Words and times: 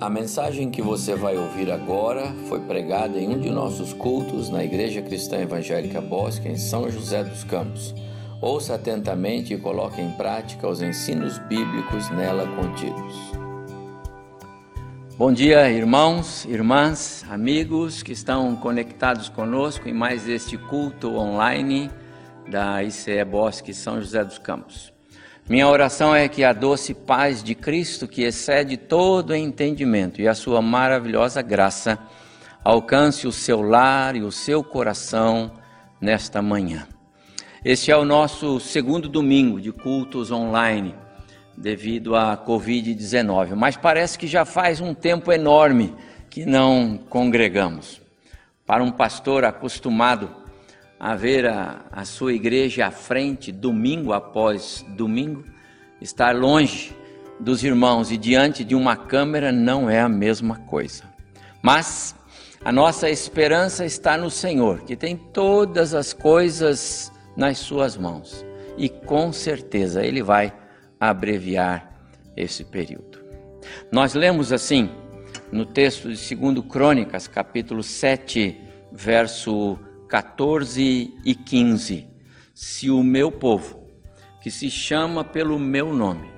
A 0.00 0.10
mensagem 0.10 0.72
que 0.72 0.82
você 0.82 1.14
vai 1.14 1.36
ouvir 1.36 1.70
agora 1.70 2.34
foi 2.48 2.58
pregada 2.60 3.16
em 3.16 3.28
um 3.28 3.38
de 3.38 3.48
nossos 3.48 3.92
cultos 3.92 4.50
na 4.50 4.64
Igreja 4.64 5.00
Cristã 5.00 5.38
Evangélica 5.38 6.00
Bosque, 6.00 6.48
em 6.48 6.56
São 6.56 6.90
José 6.90 7.22
dos 7.22 7.44
Campos. 7.44 7.94
Ouça 8.40 8.74
atentamente 8.74 9.54
e 9.54 9.58
coloque 9.58 10.00
em 10.00 10.10
prática 10.10 10.68
os 10.68 10.82
ensinos 10.82 11.38
bíblicos 11.38 12.10
nela 12.10 12.44
contidos. 12.56 13.14
Bom 15.16 15.32
dia, 15.32 15.70
irmãos, 15.70 16.44
irmãs, 16.46 17.24
amigos 17.30 18.02
que 18.02 18.12
estão 18.12 18.56
conectados 18.56 19.28
conosco 19.28 19.88
em 19.88 19.94
mais 19.94 20.28
este 20.28 20.58
culto 20.58 21.14
online 21.16 21.88
da 22.50 22.82
ICE 22.82 23.24
Bosque 23.24 23.72
São 23.72 24.00
José 24.00 24.24
dos 24.24 24.38
Campos. 24.38 24.93
Minha 25.46 25.68
oração 25.68 26.16
é 26.16 26.26
que 26.26 26.42
a 26.42 26.54
doce 26.54 26.94
paz 26.94 27.42
de 27.42 27.54
Cristo, 27.54 28.08
que 28.08 28.22
excede 28.22 28.78
todo 28.78 29.34
entendimento, 29.34 30.22
e 30.22 30.26
a 30.26 30.34
sua 30.34 30.62
maravilhosa 30.62 31.42
graça 31.42 31.98
alcance 32.64 33.26
o 33.26 33.32
seu 33.32 33.60
lar 33.60 34.16
e 34.16 34.22
o 34.22 34.32
seu 34.32 34.64
coração 34.64 35.52
nesta 36.00 36.40
manhã. 36.40 36.88
Este 37.62 37.90
é 37.90 37.96
o 37.96 38.06
nosso 38.06 38.58
segundo 38.58 39.06
domingo 39.06 39.60
de 39.60 39.70
cultos 39.70 40.30
online, 40.30 40.94
devido 41.54 42.16
à 42.16 42.38
Covid-19, 42.38 43.54
mas 43.54 43.76
parece 43.76 44.18
que 44.18 44.26
já 44.26 44.46
faz 44.46 44.80
um 44.80 44.94
tempo 44.94 45.30
enorme 45.30 45.94
que 46.30 46.46
não 46.46 46.98
congregamos. 47.10 48.00
Para 48.64 48.82
um 48.82 48.90
pastor 48.90 49.44
acostumado 49.44 50.43
a 51.04 51.14
ver 51.14 51.44
a, 51.44 51.84
a 51.92 52.06
sua 52.06 52.32
igreja 52.32 52.86
à 52.86 52.90
frente, 52.90 53.52
domingo 53.52 54.14
após 54.14 54.82
domingo, 54.96 55.44
estar 56.00 56.34
longe 56.34 56.96
dos 57.38 57.62
irmãos 57.62 58.10
e 58.10 58.16
diante 58.16 58.64
de 58.64 58.74
uma 58.74 58.96
câmera 58.96 59.52
não 59.52 59.90
é 59.90 60.00
a 60.00 60.08
mesma 60.08 60.56
coisa. 60.60 61.04
Mas 61.60 62.16
a 62.64 62.72
nossa 62.72 63.10
esperança 63.10 63.84
está 63.84 64.16
no 64.16 64.30
Senhor, 64.30 64.80
que 64.80 64.96
tem 64.96 65.14
todas 65.14 65.92
as 65.92 66.14
coisas 66.14 67.12
nas 67.36 67.58
suas 67.58 67.98
mãos. 67.98 68.42
E 68.78 68.88
com 68.88 69.30
certeza 69.30 70.02
Ele 70.02 70.22
vai 70.22 70.54
abreviar 70.98 72.00
esse 72.34 72.64
período. 72.64 73.22
Nós 73.92 74.14
lemos 74.14 74.54
assim 74.54 74.88
no 75.52 75.66
texto 75.66 76.10
de 76.10 76.34
2 76.34 76.66
Crônicas, 76.66 77.28
capítulo 77.28 77.82
7, 77.82 78.58
verso 78.90 79.78
14 80.08 81.14
e 81.24 81.34
15. 81.34 82.08
Se 82.54 82.90
o 82.90 83.02
meu 83.02 83.30
povo, 83.32 83.88
que 84.40 84.50
se 84.50 84.70
chama 84.70 85.24
pelo 85.24 85.58
meu 85.58 85.92
nome, 85.92 86.30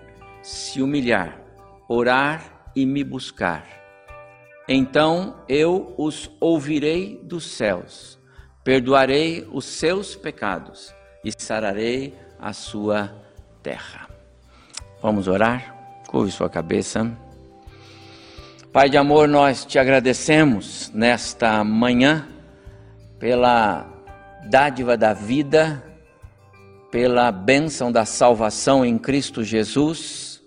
se 0.42 0.80
humilhar, 0.80 1.40
orar 1.88 2.70
e 2.74 2.86
me 2.86 3.02
buscar, 3.02 3.66
então 4.68 5.44
eu 5.48 5.94
os 5.96 6.30
ouvirei 6.40 7.20
dos 7.22 7.46
céus, 7.46 8.18
perdoarei 8.64 9.46
os 9.52 9.64
seus 9.64 10.16
pecados 10.16 10.94
e 11.24 11.30
sararei 11.36 12.14
a 12.38 12.52
sua 12.52 13.14
terra. 13.62 14.08
Vamos 15.00 15.28
orar? 15.28 16.02
Curve 16.08 16.30
sua 16.30 16.48
cabeça. 16.48 17.16
Pai 18.72 18.90
de 18.90 18.96
amor, 18.96 19.28
nós 19.28 19.64
te 19.64 19.78
agradecemos 19.78 20.90
nesta 20.92 21.62
manhã 21.64 22.26
pela 23.18 23.86
dádiva 24.48 24.96
da 24.96 25.12
vida, 25.12 25.82
pela 26.90 27.32
bênção 27.32 27.90
da 27.90 28.04
salvação 28.04 28.84
em 28.84 28.98
Cristo 28.98 29.42
Jesus, 29.42 30.42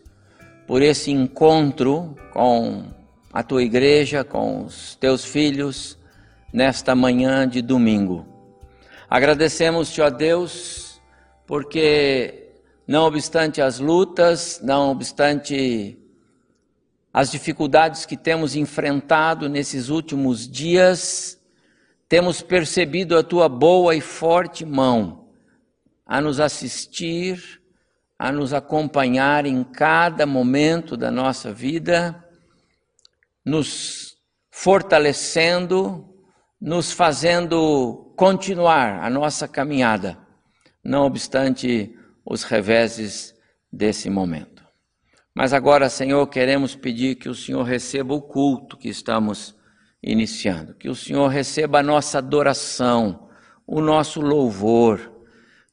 por 0.67 0.81
esse 0.81 1.11
encontro 1.11 2.15
com 2.31 2.85
a 3.33 3.43
tua 3.43 3.63
igreja, 3.63 4.23
com 4.23 4.65
os 4.65 4.95
teus 4.95 5.25
filhos, 5.25 5.97
nesta 6.53 6.95
manhã 6.95 7.47
de 7.47 7.61
domingo. 7.61 8.25
Agradecemos-te, 9.09 10.01
ó 10.01 10.09
Deus, 10.09 11.01
porque, 11.47 12.51
não 12.87 13.05
obstante 13.05 13.61
as 13.61 13.79
lutas, 13.79 14.59
não 14.63 14.91
obstante 14.91 15.97
as 17.11 17.31
dificuldades 17.31 18.05
que 18.05 18.15
temos 18.15 18.55
enfrentado 18.55 19.49
nesses 19.49 19.89
últimos 19.89 20.47
dias, 20.47 21.38
temos 22.09 22.41
percebido 22.41 23.15
a 23.15 23.23
tua 23.23 23.47
boa 23.47 23.95
e 23.95 24.01
forte 24.01 24.65
mão 24.65 25.29
a 26.03 26.19
nos 26.19 26.39
assistir, 26.39 27.61
a 28.17 28.31
nos 28.31 28.51
acompanhar 28.51 29.45
em 29.45 29.63
cada 29.63 30.25
momento 30.25 30.97
da 30.97 31.11
nossa 31.11 31.53
vida, 31.53 32.27
nos 33.45 34.17
fortalecendo, 34.49 36.11
nos 36.59 36.91
fazendo 36.91 38.11
continuar 38.17 39.03
a 39.03 39.09
nossa 39.09 39.47
caminhada, 39.47 40.17
não 40.83 41.05
obstante 41.05 41.95
os 42.25 42.43
reveses 42.43 43.35
desse 43.71 44.09
momento. 44.09 44.65
Mas 45.33 45.53
agora, 45.53 45.87
Senhor, 45.89 46.25
queremos 46.27 46.75
pedir 46.75 47.15
que 47.15 47.29
o 47.29 47.35
Senhor 47.35 47.61
receba 47.61 48.15
o 48.15 48.21
culto 48.21 48.75
que 48.75 48.89
estamos 48.89 49.58
iniciando. 50.01 50.73
Que 50.73 50.89
o 50.89 50.95
Senhor 50.95 51.27
receba 51.27 51.79
a 51.79 51.83
nossa 51.83 52.17
adoração, 52.17 53.29
o 53.65 53.81
nosso 53.81 54.21
louvor. 54.21 55.11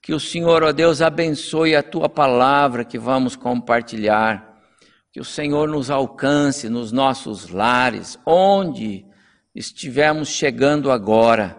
Que 0.02 0.12
o 0.12 0.20
Senhor, 0.20 0.62
ó 0.62 0.72
Deus, 0.72 1.02
abençoe 1.02 1.74
a 1.74 1.82
tua 1.82 2.08
palavra 2.08 2.84
que 2.84 2.98
vamos 2.98 3.34
compartilhar. 3.34 4.60
Que 5.12 5.20
o 5.20 5.24
Senhor 5.24 5.68
nos 5.68 5.90
alcance 5.90 6.68
nos 6.68 6.92
nossos 6.92 7.48
lares, 7.48 8.18
onde 8.26 9.06
estivermos 9.54 10.28
chegando 10.28 10.90
agora. 10.90 11.56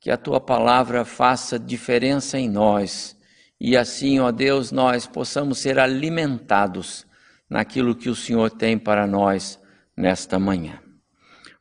Que 0.00 0.10
a 0.10 0.16
tua 0.16 0.40
palavra 0.40 1.04
faça 1.04 1.58
diferença 1.58 2.38
em 2.38 2.48
nós. 2.48 3.16
E 3.60 3.76
assim, 3.76 4.20
ó 4.20 4.30
Deus, 4.30 4.70
nós 4.70 5.06
possamos 5.06 5.58
ser 5.58 5.78
alimentados 5.78 7.06
naquilo 7.48 7.94
que 7.94 8.10
o 8.10 8.14
Senhor 8.14 8.50
tem 8.50 8.78
para 8.78 9.06
nós 9.06 9.58
nesta 9.96 10.38
manhã. 10.38 10.83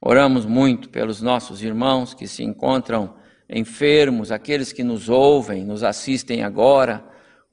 Oramos 0.06 0.46
muito 0.46 0.90
pelos 0.90 1.22
nossos 1.22 1.64
irmãos 1.64 2.14
que 2.14 2.28
se 2.28 2.44
encontram 2.44 3.16
enfermos, 3.50 4.34
aqueles 4.34 4.74
que 4.74 4.84
nos 4.84 5.08
ouvem, 5.08 5.64
nos 5.64 5.82
assistem 5.82 6.44
agora. 6.44 7.02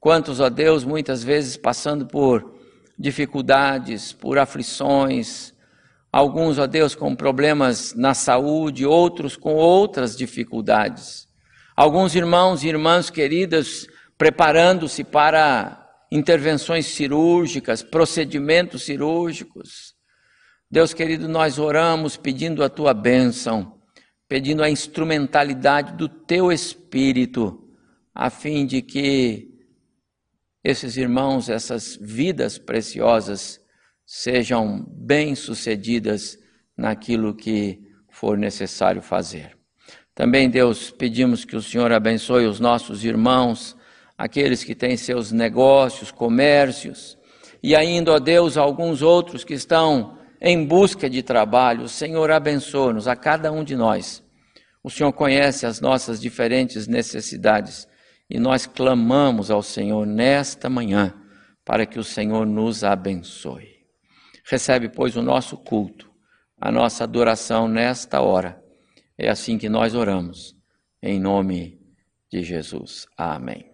Quantos, 0.01 0.41
ó 0.41 0.49
Deus, 0.49 0.83
muitas 0.83 1.23
vezes 1.23 1.57
passando 1.57 2.09
por 2.09 2.59
dificuldades, 2.99 4.13
por 4.13 4.37
aflições, 4.37 5.55
alguns, 6.13 6.59
ó 6.59 6.67
Deus, 6.67 6.97
com 6.97 7.15
problemas 7.15 7.95
na 7.95 8.15
saúde, 8.15 8.85
outros 8.85 9.37
com 9.37 9.55
outras 9.55 10.17
dificuldades. 10.17 11.29
Alguns 11.77 12.17
irmãos 12.17 12.65
e 12.65 12.69
irmãs 12.69 13.11
queridas 13.11 13.87
preparando-se 14.19 15.05
para 15.05 15.89
intervenções 16.11 16.87
cirúrgicas, 16.87 17.81
procedimentos 17.81 18.83
cirúrgicos. 18.83 19.90
Deus 20.73 20.95
querido, 20.95 21.27
nós 21.27 21.59
oramos 21.59 22.17
pedindo 22.17 22.63
a 22.63 22.69
tua 22.69 22.95
bênção, 22.95 23.81
pedindo 24.29 24.63
a 24.63 24.71
instrumentalidade 24.71 25.97
do 25.97 26.09
teu 26.09 26.53
espírito, 26.53 27.69
a 28.15 28.31
fim 28.31 28.65
de 28.65 28.81
que 28.81 29.49
esses 30.63 30.97
irmãos, 30.97 31.49
essas 31.49 31.99
vidas 32.01 32.57
preciosas, 32.57 33.61
sejam 34.07 34.87
bem-sucedidas 34.89 36.39
naquilo 36.77 37.35
que 37.35 37.81
for 38.09 38.39
necessário 38.39 39.03
fazer. 39.03 39.59
Também, 40.15 40.49
Deus, 40.49 40.93
pedimos 40.93 41.45
que 41.45 41.57
o 41.57 41.63
Senhor 41.63 41.91
abençoe 41.91 42.47
os 42.47 42.61
nossos 42.61 43.05
irmãos, 43.05 43.77
aqueles 44.17 44.63
que 44.63 44.77
têm 44.77 44.97
seus 44.97 45.33
negócios, 45.33 46.13
comércios, 46.13 47.19
e 47.61 47.75
ainda, 47.75 48.13
ó 48.13 48.19
Deus, 48.21 48.57
alguns 48.57 49.03
outros 49.03 49.43
que 49.43 49.55
estão 49.55 50.20
em 50.41 50.65
busca 50.65 51.11
de 51.11 51.23
trabalho. 51.23 51.85
O 51.85 51.89
Senhor 51.89 52.31
abençoe-nos, 52.31 53.07
a 53.07 53.15
cada 53.15 53.53
um 53.53 53.63
de 53.63 53.77
nós. 53.77 54.25
O 54.83 54.89
Senhor 54.89 55.13
conhece 55.13 55.67
as 55.67 55.81
nossas 55.81 56.21
diferentes 56.21 56.87
necessidades 56.87 57.87
e 58.29 58.39
nós 58.39 58.65
clamamos 58.65 59.51
ao 59.51 59.63
Senhor 59.63 60.07
nesta 60.07 60.71
manhã 60.71 61.15
para 61.65 61.85
que 61.85 61.99
o 61.99 62.05
Senhor 62.05 62.47
nos 62.47 62.83
abençoe. 62.83 63.69
Recebe, 64.45 64.89
pois, 64.89 65.17
o 65.17 65.23
nosso 65.23 65.57
culto, 65.57 66.11
a 66.59 66.73
nossa 66.73 67.05
adoração 67.05 67.69
nesta 67.69 68.21
hora. 68.21 68.63
É 69.19 69.29
assim 69.29 69.59
que 69.59 69.69
nós 69.69 69.95
oramos, 69.95 70.57
em 71.03 71.21
nome 71.21 71.79
de 72.33 72.43
Jesus. 72.43 73.07
Amém. 73.17 73.71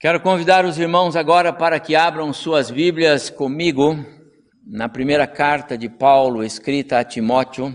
Quero 0.00 0.20
convidar 0.20 0.64
os 0.64 0.78
irmãos 0.78 1.16
agora 1.16 1.52
para 1.52 1.78
que 1.78 1.94
abram 1.94 2.32
suas 2.32 2.70
Bíblias 2.70 3.28
comigo 3.28 4.17
na 4.70 4.86
primeira 4.86 5.26
carta 5.26 5.78
de 5.78 5.88
Paulo 5.88 6.44
escrita 6.44 6.98
a 6.98 7.04
Timóteo, 7.04 7.74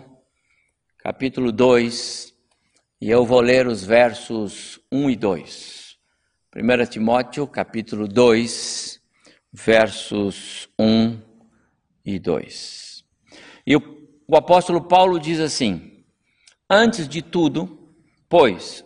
capítulo 0.99 1.51
2, 1.51 2.31
e 3.01 3.09
eu 3.09 3.25
vou 3.25 3.41
ler 3.41 3.65
os 3.65 3.83
versos 3.83 4.79
1 4.91 5.09
e 5.09 5.15
2. 5.15 5.97
1 6.55 6.85
Timóteo, 6.85 7.47
capítulo 7.47 8.07
2, 8.07 9.01
versos 9.51 10.69
1 10.77 11.19
e 12.05 12.19
2. 12.19 13.03
E 13.65 13.75
o, 13.75 13.81
o 14.27 14.37
apóstolo 14.37 14.83
Paulo 14.83 15.19
diz 15.19 15.39
assim: 15.39 16.05
Antes 16.69 17.09
de 17.09 17.23
tudo, 17.23 17.91
pois, 18.29 18.85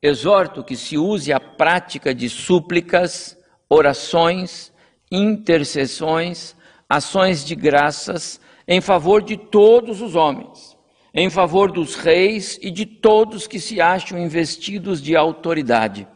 exorto 0.00 0.62
que 0.62 0.76
se 0.76 0.96
use 0.96 1.32
a 1.32 1.40
prática 1.40 2.14
de 2.14 2.28
súplicas, 2.28 3.36
orações, 3.68 4.72
intercessões, 5.10 6.56
ações 6.88 7.44
de 7.44 7.54
graças 7.54 8.40
em 8.66 8.80
favor 8.80 9.22
de 9.22 9.36
todos 9.36 10.00
os 10.00 10.14
homens, 10.14 10.76
em 11.12 11.28
favor 11.28 11.70
dos 11.70 11.94
reis 11.94 12.58
e 12.62 12.70
de 12.70 12.86
todos 12.86 13.46
que 13.46 13.60
se 13.60 13.80
acham 13.80 14.18
investidos 14.18 15.02
de 15.02 15.16
autoridade, 15.16 16.08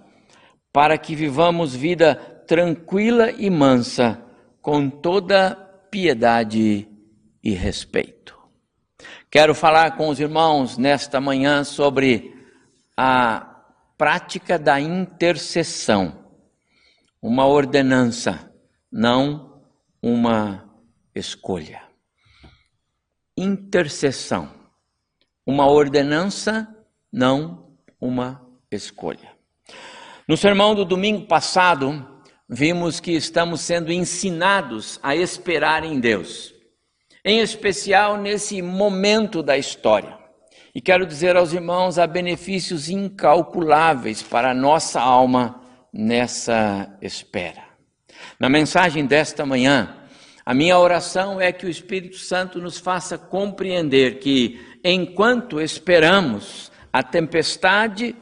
para 0.73 0.97
que 0.97 1.15
vivamos 1.15 1.75
vida 1.75 2.15
tranquila 2.47 3.31
e 3.31 3.51
mansa, 3.51 4.23
com 4.61 4.89
toda 4.89 5.55
piedade 5.91 6.89
e 7.43 7.53
respeito. 7.53 8.39
Quero 9.31 9.55
falar 9.55 9.97
com 9.97 10.09
os 10.09 10.21
irmãos 10.21 10.79
nesta 10.79 11.21
manhã 11.21 11.65
sobre 11.65 12.35
a 12.97 13.65
prática 13.97 14.59
da 14.59 14.81
intercessão, 14.81 16.19
uma 17.21 17.47
ordenança, 17.47 18.53
não 18.91 19.52
uma 20.03 20.69
escolha. 21.15 21.83
Intercessão, 23.37 24.51
uma 25.47 25.67
ordenança, 25.71 26.69
não 27.13 27.77
uma 28.01 28.45
escolha. 28.71 29.31
No 30.27 30.37
sermão 30.37 30.75
do 30.75 30.85
domingo 30.85 31.27
passado, 31.27 32.21
vimos 32.49 32.99
que 33.01 33.13
estamos 33.13 33.61
sendo 33.61 33.93
ensinados 33.93 34.99
a 35.03 35.15
esperar 35.15 35.85
em 35.85 36.01
Deus, 36.01 36.53
em 37.25 37.39
especial 37.41 38.17
nesse 38.17 38.61
momento 38.61 39.43
da 39.43 39.57
história. 39.57 40.19
E 40.75 40.81
quero 40.81 41.07
dizer 41.07 41.37
aos 41.37 41.53
irmãos, 41.53 41.99
há 41.99 42.07
benefícios 42.07 42.89
incalculáveis 42.89 44.23
para 44.23 44.51
a 44.51 44.55
nossa 44.55 45.01
alma 45.01 45.61
nessa 45.93 46.97
espera. 47.01 47.72
Na 48.39 48.49
mensagem 48.49 49.07
desta 49.07 49.47
manhã, 49.47 49.95
a 50.45 50.53
minha 50.53 50.79
oração 50.79 51.41
é 51.41 51.53
que 51.53 51.65
o 51.65 51.71
Espírito 51.71 52.17
Santo 52.17 52.61
nos 52.61 52.79
faça 52.79 53.17
compreender 53.17 54.19
que, 54.19 54.61
enquanto 54.83 55.61
esperamos 55.61 56.73
a 56.93 57.03
tempestade 57.03 58.17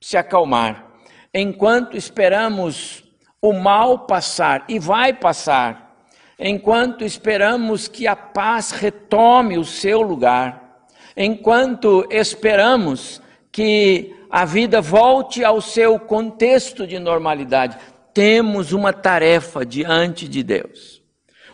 se 0.00 0.16
acalmar, 0.16 0.86
enquanto 1.34 1.96
esperamos 1.96 3.04
o 3.42 3.52
mal 3.52 4.06
passar 4.06 4.64
e 4.68 4.78
vai 4.78 5.12
passar, 5.12 5.96
enquanto 6.38 7.04
esperamos 7.04 7.88
que 7.88 8.06
a 8.06 8.14
paz 8.14 8.70
retome 8.70 9.58
o 9.58 9.64
seu 9.64 10.02
lugar, 10.02 10.86
enquanto 11.16 12.06
esperamos 12.10 13.20
que 13.50 14.14
a 14.30 14.44
vida 14.44 14.80
volte 14.80 15.42
ao 15.42 15.60
seu 15.60 15.98
contexto 15.98 16.86
de 16.86 16.98
normalidade, 16.98 17.76
temos 18.16 18.72
uma 18.72 18.94
tarefa 18.94 19.62
diante 19.62 20.26
de 20.26 20.42
Deus. 20.42 21.02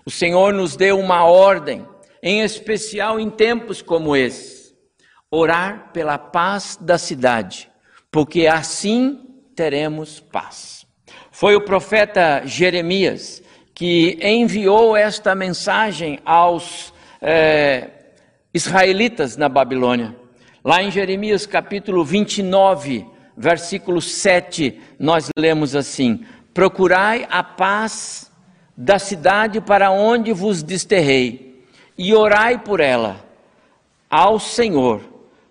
O 0.06 0.10
Senhor 0.12 0.54
nos 0.54 0.76
deu 0.76 0.96
uma 0.96 1.24
ordem, 1.24 1.84
em 2.22 2.40
especial 2.40 3.18
em 3.18 3.28
tempos 3.28 3.82
como 3.82 4.14
esse: 4.14 4.72
orar 5.28 5.90
pela 5.92 6.16
paz 6.16 6.78
da 6.80 6.96
cidade, 6.98 7.68
porque 8.12 8.46
assim 8.46 9.18
teremos 9.56 10.20
paz. 10.20 10.86
Foi 11.32 11.56
o 11.56 11.64
profeta 11.64 12.42
Jeremias 12.44 13.42
que 13.74 14.16
enviou 14.22 14.96
esta 14.96 15.34
mensagem 15.34 16.20
aos 16.24 16.94
é, 17.20 17.90
israelitas 18.54 19.36
na 19.36 19.48
Babilônia. 19.48 20.14
Lá 20.64 20.80
em 20.80 20.92
Jeremias 20.92 21.44
capítulo 21.44 22.04
29, 22.04 23.04
versículo 23.36 24.00
7, 24.00 24.80
nós 24.96 25.28
lemos 25.36 25.74
assim: 25.74 26.24
Procurai 26.54 27.26
a 27.30 27.42
paz 27.42 28.30
da 28.76 28.98
cidade 28.98 29.60
para 29.60 29.90
onde 29.90 30.32
vos 30.32 30.62
desterrei, 30.62 31.66
e 31.96 32.14
orai 32.14 32.58
por 32.58 32.80
ela 32.80 33.24
ao 34.10 34.38
Senhor, 34.38 35.00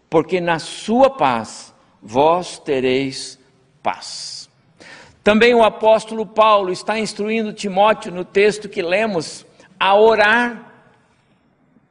porque 0.10 0.42
na 0.42 0.60
sua 0.60 1.10
paz 1.10 1.74
vós 2.02 2.60
tereis 2.60 3.40
paz. 3.82 4.50
Também 5.24 5.54
o 5.54 5.64
apóstolo 5.64 6.26
Paulo 6.26 6.72
está 6.72 6.98
instruindo 6.98 7.54
Timóteo 7.54 8.12
no 8.12 8.26
texto 8.26 8.68
que 8.68 8.82
lemos 8.82 9.46
a 9.80 9.96
orar 9.96 10.74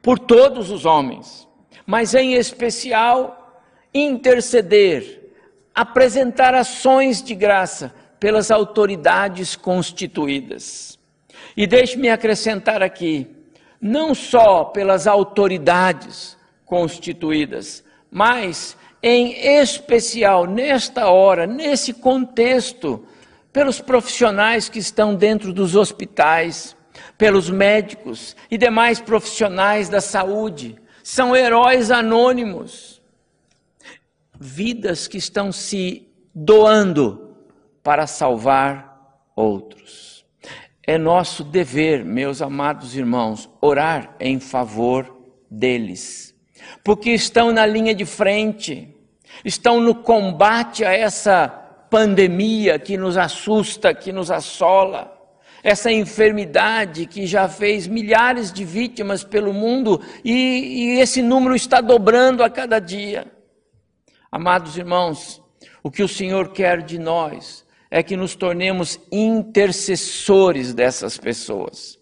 por 0.03 0.19
todos 0.19 0.71
os 0.71 0.85
homens, 0.85 1.47
mas 1.87 2.15
em 2.15 2.35
especial 2.35 3.63
interceder, 3.95 5.33
apresentar 5.75 6.55
ações 6.55 7.23
de 7.23 7.35
graça 7.35 7.95
pelas 8.21 8.51
autoridades 8.51 9.57
constituídas. 9.57 10.99
E 11.57 11.67
deixe-me 11.67 12.11
acrescentar 12.11 12.83
aqui, 12.83 13.27
não 13.81 14.15
só 14.15 14.65
pelas 14.65 15.07
autoridades 15.07 16.37
constituídas, 16.67 17.83
mas 18.11 18.77
em 19.03 19.33
especial 19.61 20.47
nesta 20.47 21.09
hora, 21.09 21.47
nesse 21.47 21.95
contexto 21.95 23.05
pelos 23.53 23.81
profissionais 23.81 24.69
que 24.69 24.79
estão 24.79 25.15
dentro 25.15 25.53
dos 25.53 25.75
hospitais, 25.75 26.77
pelos 27.17 27.49
médicos 27.51 28.37
e 28.51 28.59
demais 28.59 29.01
profissionais 29.01 29.89
da 29.89 30.01
saúde. 30.01 30.77
São 31.03 31.35
heróis 31.35 31.91
anônimos, 31.91 33.03
vidas 34.39 35.09
que 35.09 35.17
estão 35.17 35.51
se 35.51 36.07
doando 36.35 37.30
para 37.83 38.07
salvar 38.07 38.91
outros. 39.35 40.25
É 40.87 40.99
nosso 40.99 41.45
dever, 41.45 42.05
meus 42.05 42.43
amados 42.43 42.97
irmãos, 42.97 43.49
orar 43.61 44.17
em 44.19 44.41
favor 44.41 45.17
deles, 45.51 46.35
porque 46.83 47.11
estão 47.11 47.53
na 47.53 47.65
linha 47.67 47.95
de 47.95 48.05
frente, 48.05 48.89
estão 49.45 49.81
no 49.81 49.95
combate 49.95 50.85
a 50.85 50.93
essa 50.93 51.49
pandemia 51.91 52.79
que 52.79 52.97
nos 52.97 53.17
assusta, 53.17 53.95
que 53.95 54.13
nos 54.13 54.31
assola, 54.31 55.17
essa 55.63 55.93
enfermidade 55.93 57.07
que 57.07 57.27
já 57.27 57.49
fez 57.49 57.87
milhares 57.87 58.53
de 58.53 58.65
vítimas 58.65 59.23
pelo 59.23 59.53
mundo 59.53 60.01
e, 60.25 60.33
e 60.33 61.01
esse 61.01 61.21
número 61.21 61.55
está 61.55 61.81
dobrando 61.81 62.43
a 62.43 62.49
cada 62.49 62.79
dia. 62.79 63.31
Amados 64.33 64.79
irmãos, 64.79 65.43
o 65.83 65.91
que 65.91 66.03
o 66.03 66.09
Senhor 66.09 66.53
quer 66.53 66.83
de 66.83 66.99
nós 66.99 67.67
é 67.91 68.03
que 68.03 68.17
nos 68.17 68.35
tornemos 68.35 69.01
intercessores 69.11 70.73
dessas 70.73 71.19
pessoas. 71.19 71.99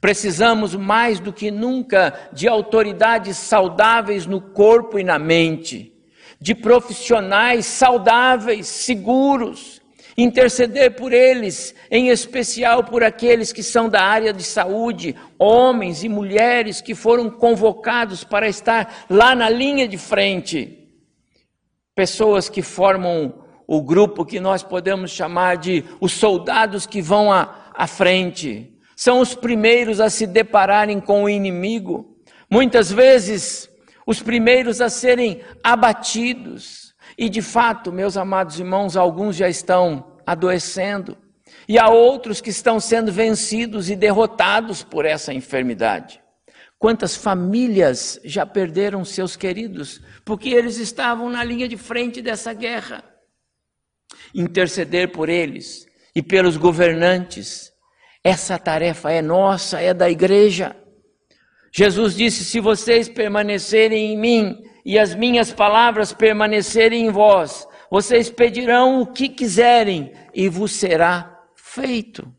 Precisamos 0.00 0.74
mais 0.74 1.20
do 1.20 1.32
que 1.32 1.50
nunca 1.50 2.12
de 2.32 2.48
autoridades 2.48 3.36
saudáveis 3.36 4.26
no 4.26 4.40
corpo 4.40 4.98
e 4.98 5.04
na 5.04 5.18
mente 5.18 5.94
de 6.40 6.54
profissionais 6.54 7.66
saudáveis, 7.66 8.66
seguros, 8.68 9.80
interceder 10.16 10.94
por 10.94 11.12
eles, 11.12 11.74
em 11.90 12.08
especial 12.08 12.84
por 12.84 13.02
aqueles 13.02 13.52
que 13.52 13.62
são 13.62 13.88
da 13.88 14.02
área 14.02 14.32
de 14.32 14.42
saúde, 14.42 15.16
homens 15.38 16.02
e 16.02 16.08
mulheres 16.08 16.80
que 16.80 16.94
foram 16.94 17.30
convocados 17.30 18.24
para 18.24 18.48
estar 18.48 19.06
lá 19.08 19.34
na 19.34 19.48
linha 19.48 19.86
de 19.86 19.98
frente. 19.98 20.76
Pessoas 21.94 22.48
que 22.48 22.62
formam 22.62 23.44
o 23.68 23.82
grupo 23.82 24.24
que 24.24 24.40
nós 24.40 24.62
podemos 24.62 25.10
chamar 25.10 25.58
de 25.58 25.84
os 26.00 26.12
soldados 26.12 26.86
que 26.86 27.02
vão 27.02 27.30
à, 27.30 27.70
à 27.74 27.86
frente. 27.86 28.72
São 28.96 29.20
os 29.20 29.34
primeiros 29.34 30.00
a 30.00 30.08
se 30.08 30.26
depararem 30.26 30.98
com 30.98 31.24
o 31.24 31.28
inimigo. 31.28 32.16
Muitas 32.50 32.90
vezes 32.90 33.68
os 34.06 34.22
primeiros 34.22 34.80
a 34.80 34.88
serem 34.88 35.42
abatidos. 35.62 36.94
E 37.16 37.28
de 37.28 37.42
fato, 37.42 37.92
meus 37.92 38.16
amados 38.16 38.58
irmãos, 38.58 38.96
alguns 38.96 39.36
já 39.36 39.50
estão 39.50 40.16
adoecendo, 40.26 41.16
e 41.66 41.78
há 41.78 41.88
outros 41.88 42.40
que 42.40 42.50
estão 42.50 42.78
sendo 42.78 43.10
vencidos 43.10 43.88
e 43.88 43.96
derrotados 43.96 44.82
por 44.82 45.04
essa 45.04 45.32
enfermidade. 45.32 46.20
Quantas 46.78 47.16
famílias 47.16 48.20
já 48.24 48.46
perderam 48.46 49.04
seus 49.04 49.36
queridos 49.36 50.00
porque 50.24 50.50
eles 50.50 50.78
estavam 50.78 51.28
na 51.28 51.42
linha 51.42 51.66
de 51.66 51.76
frente 51.76 52.22
dessa 52.22 52.52
guerra? 52.52 53.02
Interceder 54.34 55.12
por 55.12 55.28
eles 55.28 55.86
e 56.14 56.22
pelos 56.22 56.56
governantes, 56.56 57.72
essa 58.22 58.58
tarefa 58.58 59.10
é 59.10 59.22
nossa, 59.22 59.80
é 59.80 59.94
da 59.94 60.10
igreja. 60.10 60.76
Jesus 61.72 62.14
disse: 62.14 62.44
Se 62.44 62.60
vocês 62.60 63.08
permanecerem 63.08 64.12
em 64.12 64.18
mim 64.18 64.62
e 64.84 64.98
as 64.98 65.14
minhas 65.14 65.52
palavras 65.52 66.12
permanecerem 66.12 67.06
em 67.06 67.10
vós, 67.10 67.66
vocês 67.90 68.30
pedirão 68.30 69.00
o 69.00 69.06
que 69.06 69.28
quiserem 69.28 70.12
e 70.34 70.48
vos 70.48 70.72
será 70.72 71.42
feito. 71.54 72.30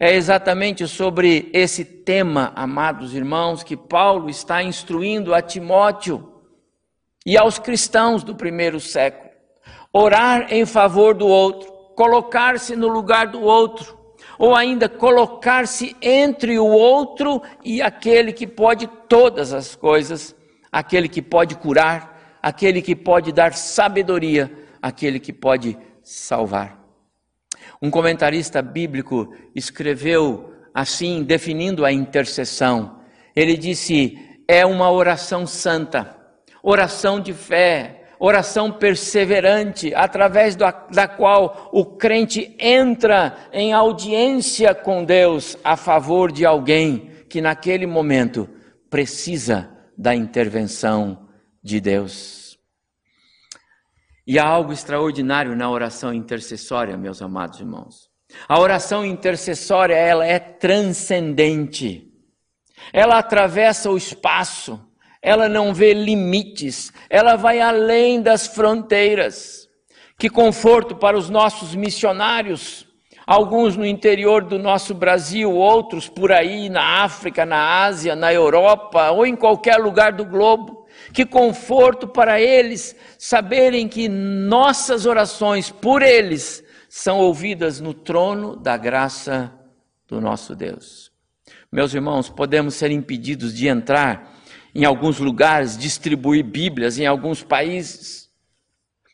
É 0.00 0.14
exatamente 0.14 0.86
sobre 0.88 1.50
esse 1.52 1.84
tema, 1.84 2.52
amados 2.56 3.14
irmãos, 3.14 3.62
que 3.62 3.76
Paulo 3.76 4.30
está 4.30 4.62
instruindo 4.62 5.34
a 5.34 5.42
Timóteo 5.42 6.32
e 7.24 7.36
aos 7.36 7.58
cristãos 7.58 8.24
do 8.24 8.34
primeiro 8.34 8.80
século. 8.80 9.30
Orar 9.98 10.52
em 10.52 10.66
favor 10.66 11.14
do 11.14 11.26
outro, 11.26 11.72
colocar-se 11.94 12.76
no 12.76 12.86
lugar 12.86 13.28
do 13.28 13.40
outro, 13.40 13.96
ou 14.38 14.54
ainda 14.54 14.90
colocar-se 14.90 15.96
entre 16.02 16.58
o 16.58 16.66
outro 16.66 17.40
e 17.64 17.80
aquele 17.80 18.30
que 18.30 18.46
pode 18.46 18.86
todas 19.08 19.54
as 19.54 19.74
coisas, 19.74 20.36
aquele 20.70 21.08
que 21.08 21.22
pode 21.22 21.54
curar, 21.54 22.38
aquele 22.42 22.82
que 22.82 22.94
pode 22.94 23.32
dar 23.32 23.54
sabedoria, 23.54 24.52
aquele 24.82 25.18
que 25.18 25.32
pode 25.32 25.78
salvar. 26.02 26.78
Um 27.80 27.90
comentarista 27.90 28.60
bíblico 28.60 29.34
escreveu 29.54 30.52
assim, 30.74 31.22
definindo 31.22 31.86
a 31.86 31.90
intercessão. 31.90 33.00
Ele 33.34 33.56
disse: 33.56 34.18
é 34.46 34.66
uma 34.66 34.90
oração 34.90 35.46
santa, 35.46 36.14
oração 36.62 37.18
de 37.18 37.32
fé, 37.32 38.05
oração 38.18 38.72
perseverante, 38.72 39.94
através 39.94 40.56
da, 40.56 40.70
da 40.70 41.06
qual 41.06 41.70
o 41.72 41.84
crente 41.84 42.54
entra 42.58 43.36
em 43.52 43.72
audiência 43.72 44.74
com 44.74 45.04
Deus 45.04 45.56
a 45.62 45.76
favor 45.76 46.32
de 46.32 46.44
alguém 46.44 47.10
que 47.28 47.40
naquele 47.40 47.86
momento 47.86 48.48
precisa 48.88 49.70
da 49.96 50.14
intervenção 50.14 51.28
de 51.62 51.80
Deus. 51.80 52.58
E 54.26 54.38
há 54.38 54.46
algo 54.46 54.72
extraordinário 54.72 55.54
na 55.54 55.70
oração 55.70 56.12
intercessória, 56.12 56.96
meus 56.96 57.22
amados 57.22 57.60
irmãos. 57.60 58.10
A 58.48 58.58
oração 58.58 59.04
intercessória, 59.04 59.94
ela 59.94 60.26
é 60.26 60.38
transcendente. 60.38 62.12
Ela 62.92 63.18
atravessa 63.18 63.90
o 63.90 63.96
espaço, 63.96 64.80
ela 65.26 65.48
não 65.48 65.74
vê 65.74 65.92
limites, 65.92 66.92
ela 67.10 67.34
vai 67.34 67.60
além 67.60 68.22
das 68.22 68.46
fronteiras. 68.46 69.68
Que 70.16 70.30
conforto 70.30 70.94
para 70.94 71.18
os 71.18 71.28
nossos 71.28 71.74
missionários, 71.74 72.86
alguns 73.26 73.76
no 73.76 73.84
interior 73.84 74.44
do 74.44 74.56
nosso 74.56 74.94
Brasil, 74.94 75.50
outros 75.52 76.08
por 76.08 76.30
aí 76.30 76.68
na 76.68 77.02
África, 77.02 77.44
na 77.44 77.82
Ásia, 77.82 78.14
na 78.14 78.32
Europa 78.32 79.10
ou 79.10 79.26
em 79.26 79.34
qualquer 79.34 79.78
lugar 79.78 80.12
do 80.12 80.24
globo 80.24 80.86
que 81.12 81.26
conforto 81.26 82.06
para 82.06 82.40
eles 82.40 82.94
saberem 83.18 83.88
que 83.88 84.08
nossas 84.08 85.06
orações 85.06 85.72
por 85.72 86.02
eles 86.02 86.62
são 86.88 87.18
ouvidas 87.18 87.80
no 87.80 87.92
trono 87.92 88.54
da 88.54 88.76
graça 88.76 89.52
do 90.06 90.20
nosso 90.20 90.54
Deus. 90.54 91.10
Meus 91.70 91.92
irmãos, 91.92 92.30
podemos 92.30 92.74
ser 92.74 92.92
impedidos 92.92 93.52
de 93.52 93.66
entrar 93.66 94.36
em 94.76 94.84
alguns 94.84 95.18
lugares, 95.18 95.78
distribuir 95.78 96.44
Bíblias 96.44 96.98
em 96.98 97.06
alguns 97.06 97.42
países, 97.42 98.30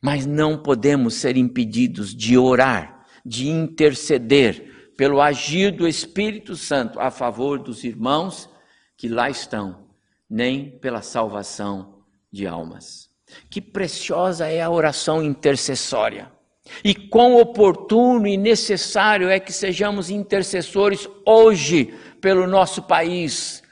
mas 0.03 0.27
não 0.27 0.61
podemos 0.61 1.15
ser 1.15 1.37
impedidos 1.37 2.13
de 2.13 2.37
orar, 2.37 3.07
de 3.25 3.49
interceder 3.49 4.91
pelo 4.97 5.21
agir 5.21 5.71
do 5.71 5.87
Espírito 5.87 6.57
Santo 6.57 6.99
a 6.99 7.13
favor 7.13 7.61
dos 7.61 7.85
irmãos 7.85 8.51
que 8.97 9.09
lá 9.09 9.31
estão 9.31 9.87
nem 10.29 10.69
pela 10.81 11.01
salvação 11.01 12.03
de 12.33 12.45
almas. 12.45 13.09
Que 13.49 13.61
preciosa 13.61 14.49
é 14.49 14.61
a 14.61 14.69
oração 14.69 15.23
intercessória. 15.23 16.29
E 16.83 16.93
quão 16.93 17.37
oportuno 17.41 18.27
e 18.27 18.37
necessário 18.37 19.29
é 19.29 19.39
que 19.39 19.53
sejamos 19.53 20.11
intercessores 20.11 21.09
hoje 21.25 21.95
pelo 22.21 22.49
nosso 22.49 22.83
país, 22.83 23.63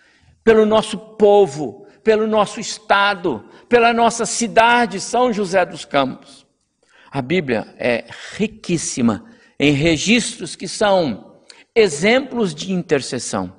pelo 0.44 0.64
nosso 0.64 0.96
povo, 0.96 1.79
pelo 2.02 2.26
nosso 2.26 2.60
estado, 2.60 3.44
pela 3.68 3.92
nossa 3.92 4.26
cidade, 4.26 5.00
São 5.00 5.32
José 5.32 5.64
dos 5.64 5.84
Campos. 5.84 6.46
A 7.10 7.20
Bíblia 7.20 7.74
é 7.76 8.04
riquíssima 8.36 9.24
em 9.58 9.72
registros 9.72 10.56
que 10.56 10.68
são 10.68 11.40
exemplos 11.74 12.54
de 12.54 12.72
intercessão. 12.72 13.52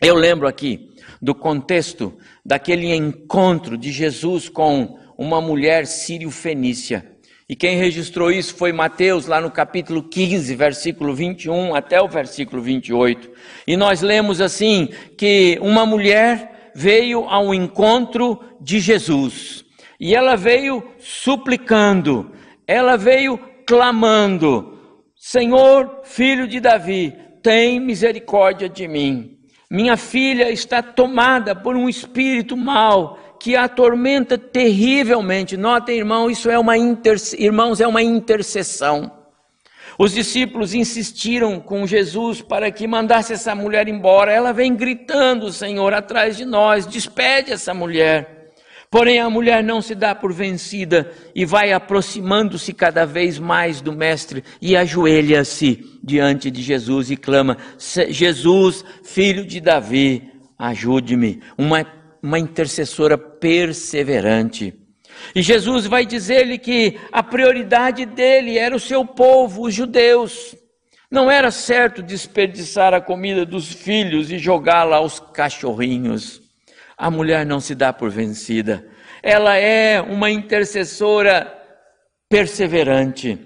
Eu 0.00 0.14
lembro 0.14 0.46
aqui 0.46 0.90
do 1.20 1.34
contexto 1.34 2.16
daquele 2.44 2.94
encontro 2.94 3.76
de 3.76 3.92
Jesus 3.92 4.48
com 4.48 4.98
uma 5.18 5.40
mulher 5.40 5.86
sírio-fenícia. 5.86 7.10
E 7.46 7.56
quem 7.56 7.76
registrou 7.76 8.30
isso 8.30 8.54
foi 8.54 8.72
Mateus, 8.72 9.26
lá 9.26 9.40
no 9.40 9.50
capítulo 9.50 10.04
15, 10.04 10.54
versículo 10.54 11.12
21 11.12 11.74
até 11.74 12.00
o 12.00 12.08
versículo 12.08 12.62
28. 12.62 13.28
E 13.66 13.76
nós 13.76 14.00
lemos 14.00 14.40
assim: 14.40 14.88
que 15.18 15.58
uma 15.60 15.84
mulher 15.84 16.59
veio 16.74 17.24
ao 17.24 17.54
encontro 17.54 18.40
de 18.60 18.80
Jesus. 18.80 19.64
E 19.98 20.14
ela 20.14 20.36
veio 20.36 20.82
suplicando, 20.98 22.30
ela 22.66 22.96
veio 22.96 23.38
clamando: 23.66 24.78
Senhor, 25.14 26.00
filho 26.04 26.48
de 26.48 26.60
Davi, 26.60 27.14
tem 27.42 27.78
misericórdia 27.78 28.68
de 28.68 28.88
mim. 28.88 29.38
Minha 29.70 29.96
filha 29.96 30.50
está 30.50 30.82
tomada 30.82 31.54
por 31.54 31.76
um 31.76 31.88
espírito 31.88 32.56
mau 32.56 33.18
que 33.38 33.56
a 33.56 33.64
atormenta 33.64 34.36
terrivelmente. 34.36 35.56
Notem, 35.56 35.98
irmão, 35.98 36.30
isso 36.30 36.50
é 36.50 36.58
uma 36.58 36.76
irmãos, 36.76 37.80
é 37.80 37.86
uma 37.86 38.02
intercessão. 38.02 39.19
Os 40.02 40.14
discípulos 40.14 40.72
insistiram 40.72 41.60
com 41.60 41.86
Jesus 41.86 42.40
para 42.40 42.70
que 42.70 42.86
mandasse 42.86 43.34
essa 43.34 43.54
mulher 43.54 43.86
embora. 43.86 44.32
Ela 44.32 44.50
vem 44.50 44.74
gritando, 44.74 45.52
Senhor, 45.52 45.92
atrás 45.92 46.38
de 46.38 46.46
nós: 46.46 46.86
despede 46.86 47.52
essa 47.52 47.74
mulher. 47.74 48.54
Porém, 48.90 49.18
a 49.18 49.28
mulher 49.28 49.62
não 49.62 49.82
se 49.82 49.94
dá 49.94 50.14
por 50.14 50.32
vencida 50.32 51.12
e 51.34 51.44
vai 51.44 51.70
aproximando-se 51.70 52.72
cada 52.72 53.04
vez 53.04 53.38
mais 53.38 53.82
do 53.82 53.92
Mestre 53.92 54.42
e 54.58 54.74
ajoelha-se 54.74 55.84
diante 56.02 56.50
de 56.50 56.62
Jesus 56.62 57.10
e 57.10 57.16
clama: 57.18 57.58
Jesus, 58.08 58.82
filho 59.04 59.44
de 59.44 59.60
Davi, 59.60 60.32
ajude-me. 60.58 61.42
Uma, 61.58 61.84
uma 62.22 62.38
intercessora 62.38 63.18
perseverante. 63.18 64.72
E 65.34 65.42
Jesus 65.42 65.86
vai 65.86 66.04
dizer-lhe 66.04 66.58
que 66.58 66.98
a 67.12 67.22
prioridade 67.22 68.04
dele 68.04 68.58
era 68.58 68.74
o 68.74 68.80
seu 68.80 69.04
povo, 69.04 69.62
os 69.62 69.74
judeus. 69.74 70.54
Não 71.10 71.30
era 71.30 71.50
certo 71.50 72.02
desperdiçar 72.02 72.94
a 72.94 73.00
comida 73.00 73.44
dos 73.44 73.72
filhos 73.72 74.30
e 74.30 74.38
jogá-la 74.38 74.96
aos 74.96 75.18
cachorrinhos. 75.18 76.40
A 76.96 77.10
mulher 77.10 77.44
não 77.44 77.60
se 77.60 77.74
dá 77.74 77.92
por 77.92 78.10
vencida. 78.10 78.86
Ela 79.22 79.56
é 79.56 80.00
uma 80.00 80.30
intercessora 80.30 81.52
perseverante. 82.28 83.38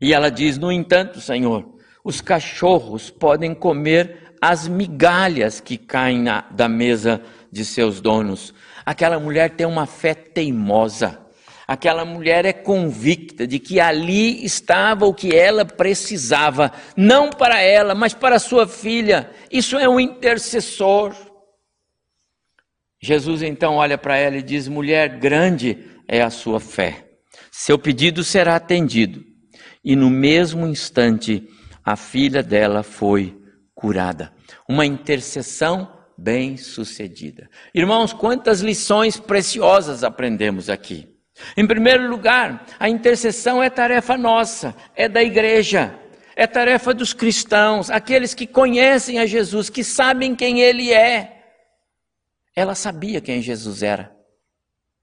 E 0.00 0.12
ela 0.12 0.30
diz: 0.30 0.58
No 0.58 0.72
entanto, 0.72 1.20
Senhor, 1.20 1.76
os 2.04 2.20
cachorros 2.20 3.08
podem 3.08 3.54
comer 3.54 4.34
as 4.40 4.66
migalhas 4.66 5.60
que 5.60 5.78
caem 5.78 6.20
na, 6.20 6.40
da 6.50 6.68
mesa 6.68 7.22
de 7.50 7.64
seus 7.64 8.00
donos. 8.00 8.52
Aquela 8.84 9.18
mulher 9.18 9.50
tem 9.50 9.66
uma 9.66 9.86
fé 9.86 10.14
teimosa. 10.14 11.20
Aquela 11.66 12.04
mulher 12.04 12.44
é 12.44 12.52
convicta 12.52 13.46
de 13.46 13.58
que 13.58 13.80
ali 13.80 14.44
estava 14.44 15.06
o 15.06 15.14
que 15.14 15.34
ela 15.34 15.64
precisava, 15.64 16.72
não 16.96 17.30
para 17.30 17.60
ela, 17.60 17.94
mas 17.94 18.12
para 18.12 18.38
sua 18.38 18.66
filha. 18.66 19.30
Isso 19.50 19.78
é 19.78 19.88
um 19.88 20.00
intercessor. 20.00 21.14
Jesus 23.00 23.42
então 23.42 23.76
olha 23.76 23.96
para 23.96 24.16
ela 24.16 24.36
e 24.36 24.42
diz: 24.42 24.68
Mulher, 24.68 25.18
grande 25.18 25.78
é 26.08 26.20
a 26.20 26.30
sua 26.30 26.60
fé. 26.60 27.08
Seu 27.50 27.78
pedido 27.78 28.22
será 28.22 28.56
atendido. 28.56 29.24
E 29.84 29.96
no 29.96 30.10
mesmo 30.10 30.66
instante, 30.66 31.48
a 31.84 31.96
filha 31.96 32.42
dela 32.42 32.82
foi 32.82 33.36
curada. 33.74 34.32
Uma 34.68 34.86
intercessão 34.86 35.90
bem-sucedida. 36.22 37.50
Irmãos, 37.74 38.12
quantas 38.12 38.60
lições 38.60 39.18
preciosas 39.18 40.04
aprendemos 40.04 40.70
aqui. 40.70 41.08
Em 41.56 41.66
primeiro 41.66 42.08
lugar, 42.08 42.64
a 42.78 42.88
intercessão 42.88 43.62
é 43.62 43.68
tarefa 43.68 44.16
nossa, 44.16 44.74
é 44.94 45.08
da 45.08 45.22
igreja, 45.22 45.98
é 46.36 46.46
tarefa 46.46 46.94
dos 46.94 47.12
cristãos, 47.12 47.90
aqueles 47.90 48.34
que 48.34 48.46
conhecem 48.46 49.18
a 49.18 49.26
Jesus, 49.26 49.68
que 49.68 49.82
sabem 49.82 50.36
quem 50.36 50.60
Ele 50.60 50.92
é. 50.92 51.42
Ela 52.54 52.74
sabia 52.74 53.20
quem 53.20 53.42
Jesus 53.42 53.82
era. 53.82 54.14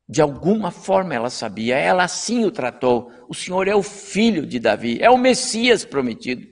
De 0.07 0.21
alguma 0.21 0.71
forma 0.71 1.13
ela 1.13 1.29
sabia, 1.29 1.75
ela 1.75 2.03
assim 2.03 2.45
o 2.45 2.51
tratou. 2.51 3.11
O 3.27 3.33
Senhor 3.35 3.67
é 3.67 3.75
o 3.75 3.83
filho 3.83 4.45
de 4.45 4.57
Davi, 4.59 4.97
é 5.01 5.09
o 5.09 5.17
Messias 5.17 5.83
prometido. 5.83 6.47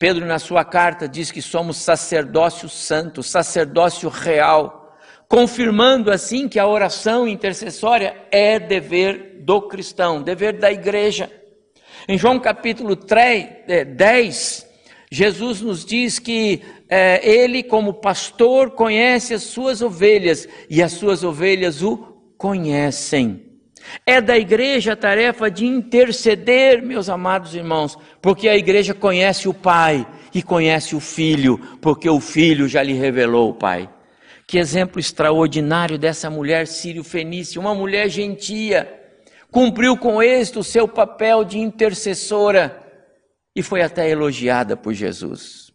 Pedro, 0.00 0.24
na 0.24 0.38
sua 0.38 0.64
carta, 0.64 1.06
diz 1.06 1.30
que 1.30 1.42
somos 1.42 1.76
sacerdócio 1.76 2.70
santo, 2.70 3.22
sacerdócio 3.22 4.08
real, 4.08 4.98
confirmando 5.28 6.10
assim 6.10 6.48
que 6.48 6.58
a 6.58 6.66
oração 6.66 7.28
intercessória 7.28 8.16
é 8.30 8.58
dever 8.58 9.42
do 9.42 9.60
cristão, 9.60 10.22
dever 10.22 10.54
da 10.58 10.72
igreja. 10.72 11.30
Em 12.08 12.16
João 12.16 12.40
capítulo 12.40 12.96
3, 12.96 13.46
10, 13.94 14.66
Jesus 15.12 15.60
nos 15.60 15.84
diz 15.84 16.18
que 16.18 16.62
é, 16.88 17.20
ele, 17.22 17.62
como 17.62 17.92
pastor, 17.92 18.70
conhece 18.70 19.34
as 19.34 19.42
suas 19.42 19.82
ovelhas 19.82 20.48
e 20.70 20.82
as 20.82 20.92
suas 20.92 21.22
ovelhas 21.22 21.82
o 21.82 21.98
conhecem. 22.38 23.49
É 24.06 24.20
da 24.20 24.36
igreja 24.36 24.92
a 24.92 24.96
tarefa 24.96 25.50
de 25.50 25.66
interceder, 25.66 26.82
meus 26.82 27.08
amados 27.08 27.54
irmãos, 27.54 27.96
porque 28.20 28.48
a 28.48 28.56
igreja 28.56 28.94
conhece 28.94 29.48
o 29.48 29.54
Pai 29.54 30.06
e 30.34 30.42
conhece 30.42 30.94
o 30.94 31.00
Filho, 31.00 31.58
porque 31.80 32.08
o 32.08 32.20
Filho 32.20 32.68
já 32.68 32.82
lhe 32.82 32.92
revelou 32.92 33.50
o 33.50 33.54
Pai. 33.54 33.88
Que 34.46 34.58
exemplo 34.58 34.98
extraordinário 34.98 35.98
dessa 35.98 36.28
mulher 36.28 36.66
sírio-fenícia, 36.66 37.60
uma 37.60 37.74
mulher 37.74 38.08
gentia, 38.08 38.92
cumpriu 39.50 39.96
com 39.96 40.22
êxito 40.22 40.60
o 40.60 40.64
seu 40.64 40.86
papel 40.88 41.44
de 41.44 41.58
intercessora 41.58 42.80
e 43.54 43.62
foi 43.62 43.82
até 43.82 44.08
elogiada 44.08 44.76
por 44.76 44.92
Jesus. 44.92 45.70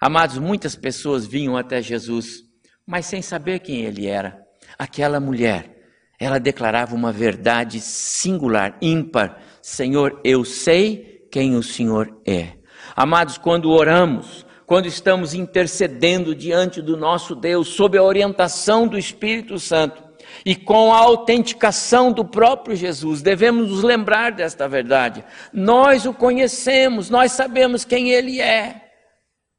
Amados, 0.00 0.38
muitas 0.38 0.76
pessoas 0.76 1.26
vinham 1.26 1.56
até 1.56 1.82
Jesus, 1.82 2.42
mas 2.86 3.06
sem 3.06 3.20
saber 3.20 3.58
quem 3.60 3.84
ele 3.84 4.06
era. 4.06 4.40
Aquela 4.78 5.18
mulher 5.18 5.77
ela 6.18 6.40
declarava 6.40 6.94
uma 6.94 7.12
verdade 7.12 7.80
singular, 7.80 8.76
ímpar: 8.82 9.40
Senhor, 9.62 10.20
eu 10.24 10.44
sei 10.44 11.26
quem 11.30 11.54
o 11.54 11.62
Senhor 11.62 12.12
é. 12.26 12.52
Amados, 12.96 13.38
quando 13.38 13.70
oramos, 13.70 14.44
quando 14.66 14.86
estamos 14.86 15.32
intercedendo 15.32 16.34
diante 16.34 16.82
do 16.82 16.96
nosso 16.96 17.34
Deus, 17.34 17.68
sob 17.68 17.96
a 17.96 18.02
orientação 18.02 18.86
do 18.86 18.98
Espírito 18.98 19.58
Santo 19.58 20.02
e 20.44 20.54
com 20.54 20.92
a 20.92 20.98
autenticação 20.98 22.12
do 22.12 22.24
próprio 22.24 22.76
Jesus, 22.76 23.22
devemos 23.22 23.68
nos 23.68 23.82
lembrar 23.82 24.32
desta 24.32 24.68
verdade. 24.68 25.24
Nós 25.52 26.04
o 26.04 26.12
conhecemos, 26.12 27.08
nós 27.08 27.32
sabemos 27.32 27.84
quem 27.84 28.10
ele 28.10 28.40
é. 28.40 28.82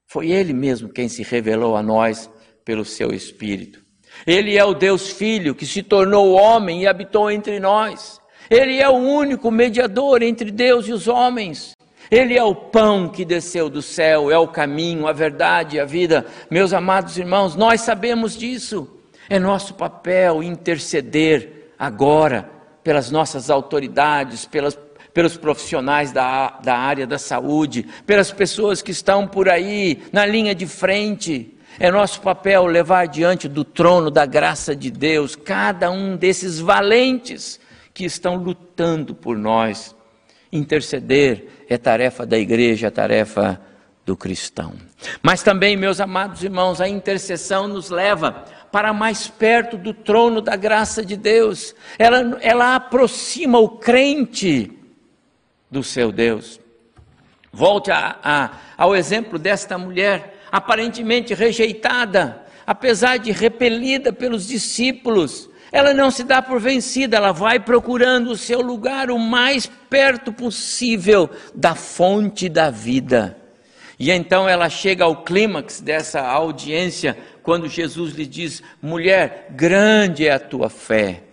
Foi 0.05 0.31
ele 0.31 0.53
mesmo 0.53 0.89
quem 0.89 1.07
se 1.07 1.23
revelou 1.23 1.75
a 1.75 1.83
nós 1.83 2.29
pelo 2.65 2.83
seu 2.83 3.11
Espírito. 3.11 3.88
Ele 4.25 4.57
é 4.57 4.63
o 4.63 4.73
Deus 4.73 5.09
Filho 5.09 5.55
que 5.55 5.65
se 5.65 5.81
tornou 5.81 6.33
homem 6.33 6.83
e 6.83 6.87
habitou 6.87 7.31
entre 7.31 7.59
nós. 7.59 8.19
Ele 8.49 8.79
é 8.79 8.89
o 8.89 8.93
único 8.93 9.51
mediador 9.51 10.21
entre 10.21 10.51
Deus 10.51 10.87
e 10.87 10.93
os 10.93 11.07
homens. 11.07 11.75
Ele 12.09 12.35
é 12.35 12.43
o 12.43 12.55
pão 12.55 13.07
que 13.07 13.23
desceu 13.23 13.69
do 13.69 13.81
céu, 13.81 14.31
é 14.31 14.37
o 14.37 14.47
caminho, 14.47 15.07
a 15.07 15.11
verdade, 15.11 15.79
a 15.79 15.85
vida. 15.85 16.25
Meus 16.49 16.73
amados 16.73 17.17
irmãos, 17.17 17.55
nós 17.55 17.81
sabemos 17.81 18.35
disso. 18.35 18.89
É 19.29 19.37
nosso 19.37 19.75
papel 19.75 20.41
interceder 20.41 21.71
agora 21.77 22.49
pelas 22.83 23.11
nossas 23.11 23.51
autoridades, 23.51 24.45
pelas, 24.45 24.77
pelos 25.13 25.37
profissionais 25.37 26.11
da, 26.11 26.59
da 26.63 26.75
área 26.75 27.05
da 27.05 27.19
saúde, 27.19 27.85
pelas 28.07 28.31
pessoas 28.31 28.81
que 28.81 28.89
estão 28.89 29.27
por 29.27 29.47
aí 29.47 30.01
na 30.11 30.25
linha 30.25 30.55
de 30.55 30.65
frente 30.65 31.55
é 31.79 31.89
nosso 31.89 32.19
papel 32.21 32.65
levar 32.65 33.07
diante 33.07 33.47
do 33.47 33.63
trono 33.63 34.11
da 34.11 34.25
graça 34.25 34.75
de 34.75 34.91
Deus 34.91 35.35
cada 35.35 35.89
um 35.89 36.17
desses 36.17 36.59
valentes 36.59 37.59
que 37.93 38.03
estão 38.03 38.35
lutando 38.35 39.15
por 39.15 39.37
nós. 39.37 39.95
Interceder 40.51 41.47
é 41.69 41.77
tarefa 41.77 42.25
da 42.25 42.37
igreja, 42.37 42.87
é 42.87 42.91
tarefa 42.91 43.61
do 44.05 44.17
cristão. 44.17 44.73
Mas 45.23 45.41
também, 45.41 45.77
meus 45.77 46.01
amados 46.01 46.43
irmãos, 46.43 46.81
a 46.81 46.89
intercessão 46.89 47.67
nos 47.67 47.89
leva 47.89 48.43
para 48.71 48.91
mais 48.91 49.27
perto 49.27 49.77
do 49.77 49.93
trono 49.93 50.41
da 50.41 50.57
graça 50.57 51.05
de 51.05 51.15
Deus. 51.15 51.73
Ela, 51.97 52.37
ela 52.41 52.75
aproxima 52.75 53.57
o 53.57 53.69
crente 53.69 54.71
do 55.71 55.81
seu 55.81 56.11
Deus. 56.11 56.59
Volte 57.53 57.89
a, 57.89 58.17
a, 58.21 58.51
ao 58.77 58.95
exemplo 58.95 59.39
desta 59.39 59.77
mulher 59.77 60.38
aparentemente 60.51 61.33
rejeitada, 61.33 62.45
apesar 62.65 63.17
de 63.17 63.31
repelida 63.31 64.13
pelos 64.13 64.47
discípulos, 64.47 65.49
ela 65.71 65.93
não 65.93 66.09
se 66.09 66.23
dá 66.23 66.41
por 66.41 66.59
vencida, 66.59 67.17
ela 67.17 67.31
vai 67.31 67.59
procurando 67.59 68.31
o 68.31 68.37
seu 68.37 68.61
lugar 68.61 69.11
o 69.11 69.19
mais 69.19 69.69
perto 69.89 70.33
possível 70.33 71.29
da 71.53 71.75
fonte 71.75 72.49
da 72.49 72.69
vida. 72.69 73.37
E 73.99 74.09
então 74.11 74.47
ela 74.47 74.69
chega 74.69 75.03
ao 75.03 75.23
clímax 75.23 75.81
dessa 75.81 76.21
audiência, 76.21 77.17
quando 77.43 77.67
Jesus 77.67 78.13
lhe 78.13 78.25
diz: 78.25 78.63
Mulher, 78.81 79.47
grande 79.51 80.25
é 80.25 80.31
a 80.31 80.39
tua 80.39 80.69
fé. 80.69 81.23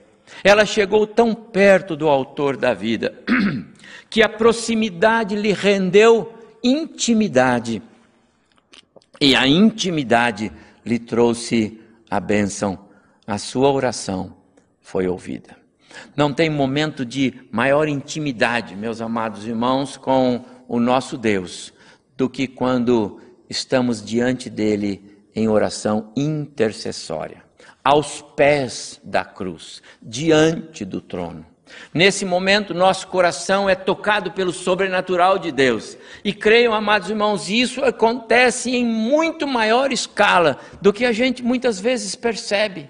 Ela 0.43 0.67
chegou 0.67 1.07
tão 1.07 1.33
perto 1.33 1.97
do 1.97 2.09
Autor 2.09 2.57
da 2.57 2.75
vida, 2.75 3.15
que 4.11 4.23
a 4.23 4.29
proximidade 4.29 5.37
lhe 5.37 5.53
rendeu 5.53 6.35
intimidade. 6.63 7.81
E 9.21 9.35
a 9.35 9.47
intimidade 9.47 10.53
lhe 10.85 10.99
trouxe 10.99 11.81
a 12.11 12.21
bênção. 12.21 12.87
A 13.27 13.39
sua 13.39 13.71
oração 13.71 14.37
foi 14.81 15.09
ouvida. 15.09 15.57
Não 16.15 16.33
tem 16.33 16.51
momento 16.51 17.05
de 17.05 17.35
maior 17.51 17.89
intimidade, 17.89 18.77
meus 18.77 19.01
amados 19.01 19.47
irmãos, 19.47 19.97
com 19.97 20.45
o 20.69 20.79
nosso 20.79 21.17
Deus, 21.17 21.73
do 22.17 22.29
que 22.29 22.47
quando 22.47 23.21
estamos 23.49 24.05
diante 24.05 24.51
dele 24.51 25.17
em 25.35 25.49
oração 25.49 26.13
intercessória, 26.17 27.43
aos 27.83 28.21
pés 28.21 29.01
da 29.03 29.25
cruz, 29.25 29.83
diante 30.03 30.85
do 30.85 31.01
trono. 31.01 31.47
Nesse 31.93 32.25
momento, 32.25 32.75
nosso 32.75 33.09
coração 33.09 33.69
é 33.69 33.75
tocado 33.75 34.31
pelo 34.33 34.53
sobrenatural 34.53 35.39
de 35.39 35.51
Deus. 35.51 35.97
E 36.25 36.33
creiam, 36.33 36.73
amados 36.73 37.11
irmãos, 37.11 37.49
isso 37.49 37.85
acontece 37.85 38.75
em 38.75 38.85
muito 38.85 39.47
maior 39.47 39.93
escala 39.93 40.59
do 40.81 40.93
que 40.93 41.05
a 41.05 41.13
gente 41.13 41.43
muitas 41.43 41.81
vezes 41.81 42.15
percebe. 42.15 42.89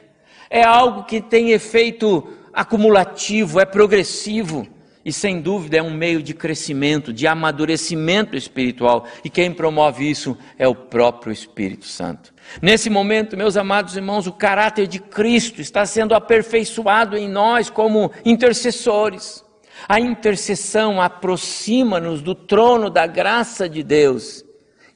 É 0.50 0.62
algo 0.62 1.04
que 1.04 1.20
tem 1.20 1.50
efeito 1.50 2.28
acumulativo, 2.52 3.60
é 3.60 3.64
progressivo. 3.64 4.66
E 5.04 5.12
sem 5.12 5.40
dúvida 5.40 5.76
é 5.76 5.82
um 5.82 5.92
meio 5.92 6.20
de 6.20 6.34
crescimento, 6.34 7.12
de 7.12 7.28
amadurecimento 7.28 8.36
espiritual. 8.36 9.06
E 9.24 9.30
quem 9.30 9.52
promove 9.52 10.10
isso 10.10 10.36
é 10.58 10.66
o 10.66 10.74
próprio 10.74 11.32
Espírito 11.32 11.86
Santo. 11.86 12.34
Nesse 12.60 12.88
momento, 12.88 13.36
meus 13.36 13.56
amados 13.56 13.96
irmãos, 13.96 14.26
o 14.26 14.32
caráter 14.32 14.86
de 14.86 14.98
Cristo 14.98 15.60
está 15.60 15.84
sendo 15.84 16.14
aperfeiçoado 16.14 17.16
em 17.16 17.28
nós 17.28 17.68
como 17.68 18.10
intercessores. 18.24 19.44
A 19.88 20.00
intercessão 20.00 21.00
aproxima-nos 21.00 22.22
do 22.22 22.34
trono 22.34 22.88
da 22.88 23.06
graça 23.06 23.68
de 23.68 23.82
Deus. 23.82 24.44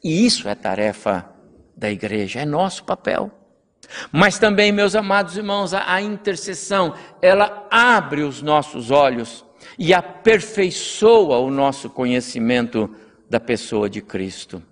E 0.02 0.24
isso 0.24 0.48
é 0.48 0.54
tarefa 0.54 1.28
da 1.76 1.90
igreja, 1.90 2.40
é 2.40 2.44
nosso 2.46 2.84
papel. 2.84 3.30
Mas 4.12 4.38
também, 4.38 4.72
meus 4.72 4.94
amados 4.94 5.36
irmãos, 5.36 5.74
a, 5.74 6.00
intercessão, 6.00 6.94
ela 7.20 7.66
abre 7.70 8.22
os 8.22 8.40
nossos 8.40 8.90
olhos 8.90 9.44
e 9.78 9.92
aperfeiçoa 9.92 11.38
o 11.38 11.50
nosso 11.50 11.90
conhecimento 11.90 12.94
da 13.28 13.40
pessoa 13.40 13.88
de 13.90 14.00
Cristo. 14.00 14.62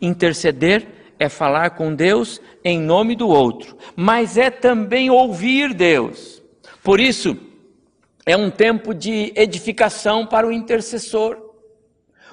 Interceder 0.00 1.07
é 1.18 1.28
falar 1.28 1.70
com 1.70 1.94
Deus 1.94 2.40
em 2.64 2.80
nome 2.80 3.14
do 3.14 3.28
outro, 3.28 3.76
mas 3.96 4.36
é 4.36 4.50
também 4.50 5.10
ouvir 5.10 5.74
Deus. 5.74 6.42
Por 6.82 7.00
isso, 7.00 7.36
é 8.24 8.36
um 8.36 8.50
tempo 8.50 8.94
de 8.94 9.32
edificação 9.34 10.26
para 10.26 10.46
o 10.46 10.52
intercessor, 10.52 11.36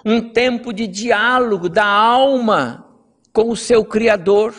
um 0.03 0.21
tempo 0.21 0.71
de 0.71 0.87
diálogo 0.87 1.67
da 1.67 1.85
alma 1.85 2.85
com 3.33 3.49
o 3.49 3.55
seu 3.55 3.83
Criador, 3.83 4.53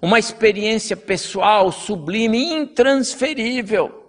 uma 0.00 0.18
experiência 0.18 0.96
pessoal, 0.96 1.70
sublime, 1.70 2.52
intransferível. 2.52 4.04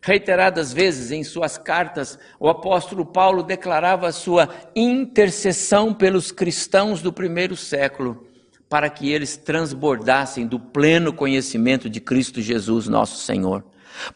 Reiteradas 0.00 0.72
vezes 0.72 1.10
em 1.10 1.24
suas 1.24 1.58
cartas, 1.58 2.18
o 2.38 2.48
apóstolo 2.48 3.04
Paulo 3.04 3.42
declarava 3.42 4.12
sua 4.12 4.48
intercessão 4.74 5.92
pelos 5.92 6.30
cristãos 6.30 7.02
do 7.02 7.12
primeiro 7.12 7.56
século, 7.56 8.24
para 8.76 8.90
que 8.90 9.10
eles 9.10 9.38
transbordassem 9.38 10.46
do 10.46 10.60
pleno 10.60 11.10
conhecimento 11.10 11.88
de 11.88 11.98
Cristo 11.98 12.42
Jesus, 12.42 12.86
nosso 12.86 13.16
Senhor. 13.24 13.64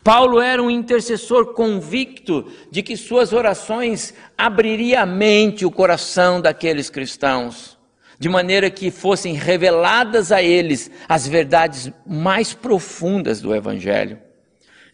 Paulo 0.04 0.38
era 0.38 0.62
um 0.62 0.68
intercessor 0.68 1.54
convicto 1.54 2.46
de 2.70 2.82
que 2.82 2.94
suas 2.94 3.32
orações 3.32 4.12
abririam 4.36 5.02
a 5.02 5.06
mente 5.06 5.62
e 5.62 5.64
o 5.64 5.70
coração 5.70 6.42
daqueles 6.42 6.90
cristãos, 6.90 7.78
de 8.18 8.28
maneira 8.28 8.68
que 8.68 8.90
fossem 8.90 9.32
reveladas 9.32 10.30
a 10.30 10.42
eles 10.42 10.90
as 11.08 11.26
verdades 11.26 11.90
mais 12.06 12.52
profundas 12.52 13.40
do 13.40 13.54
Evangelho 13.54 14.18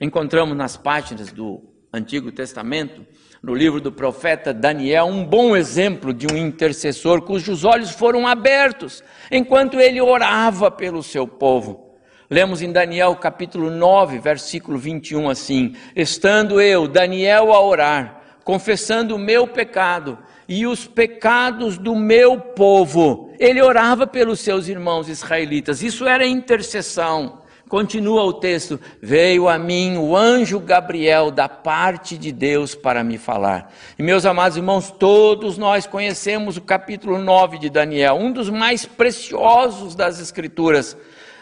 encontramos 0.00 0.56
nas 0.56 0.76
páginas 0.76 1.32
do 1.32 1.62
Antigo 1.96 2.30
Testamento, 2.30 3.06
no 3.42 3.54
livro 3.54 3.80
do 3.80 3.90
profeta 3.90 4.52
Daniel, 4.52 5.06
um 5.06 5.24
bom 5.24 5.56
exemplo 5.56 6.12
de 6.12 6.26
um 6.26 6.36
intercessor 6.36 7.22
cujos 7.22 7.64
olhos 7.64 7.90
foram 7.90 8.26
abertos 8.26 9.02
enquanto 9.30 9.80
ele 9.80 10.00
orava 10.00 10.70
pelo 10.70 11.02
seu 11.02 11.26
povo. 11.26 11.94
Lemos 12.28 12.60
em 12.60 12.72
Daniel 12.72 13.14
capítulo 13.16 13.70
9, 13.70 14.18
versículo 14.18 14.76
21 14.76 15.30
assim: 15.30 15.74
Estando 15.94 16.60
eu, 16.60 16.88
Daniel, 16.88 17.52
a 17.52 17.60
orar, 17.64 18.20
confessando 18.44 19.14
o 19.14 19.18
meu 19.18 19.46
pecado 19.46 20.18
e 20.48 20.66
os 20.66 20.86
pecados 20.86 21.78
do 21.78 21.94
meu 21.94 22.38
povo. 22.38 23.32
Ele 23.38 23.62
orava 23.62 24.06
pelos 24.06 24.40
seus 24.40 24.68
irmãos 24.68 25.08
israelitas. 25.08 25.82
Isso 25.82 26.06
era 26.06 26.26
intercessão. 26.26 27.45
Continua 27.68 28.22
o 28.22 28.32
texto: 28.32 28.78
Veio 29.02 29.48
a 29.48 29.58
mim 29.58 29.96
o 29.96 30.16
anjo 30.16 30.60
Gabriel 30.60 31.30
da 31.30 31.48
parte 31.48 32.16
de 32.16 32.30
Deus 32.30 32.74
para 32.74 33.02
me 33.02 33.18
falar. 33.18 33.72
E 33.98 34.02
meus 34.02 34.24
amados 34.24 34.56
irmãos, 34.56 34.90
todos 34.90 35.58
nós 35.58 35.86
conhecemos 35.86 36.56
o 36.56 36.60
capítulo 36.60 37.18
9 37.18 37.58
de 37.58 37.68
Daniel, 37.68 38.14
um 38.14 38.30
dos 38.32 38.48
mais 38.48 38.86
preciosos 38.86 39.96
das 39.96 40.20
Escrituras. 40.20 40.96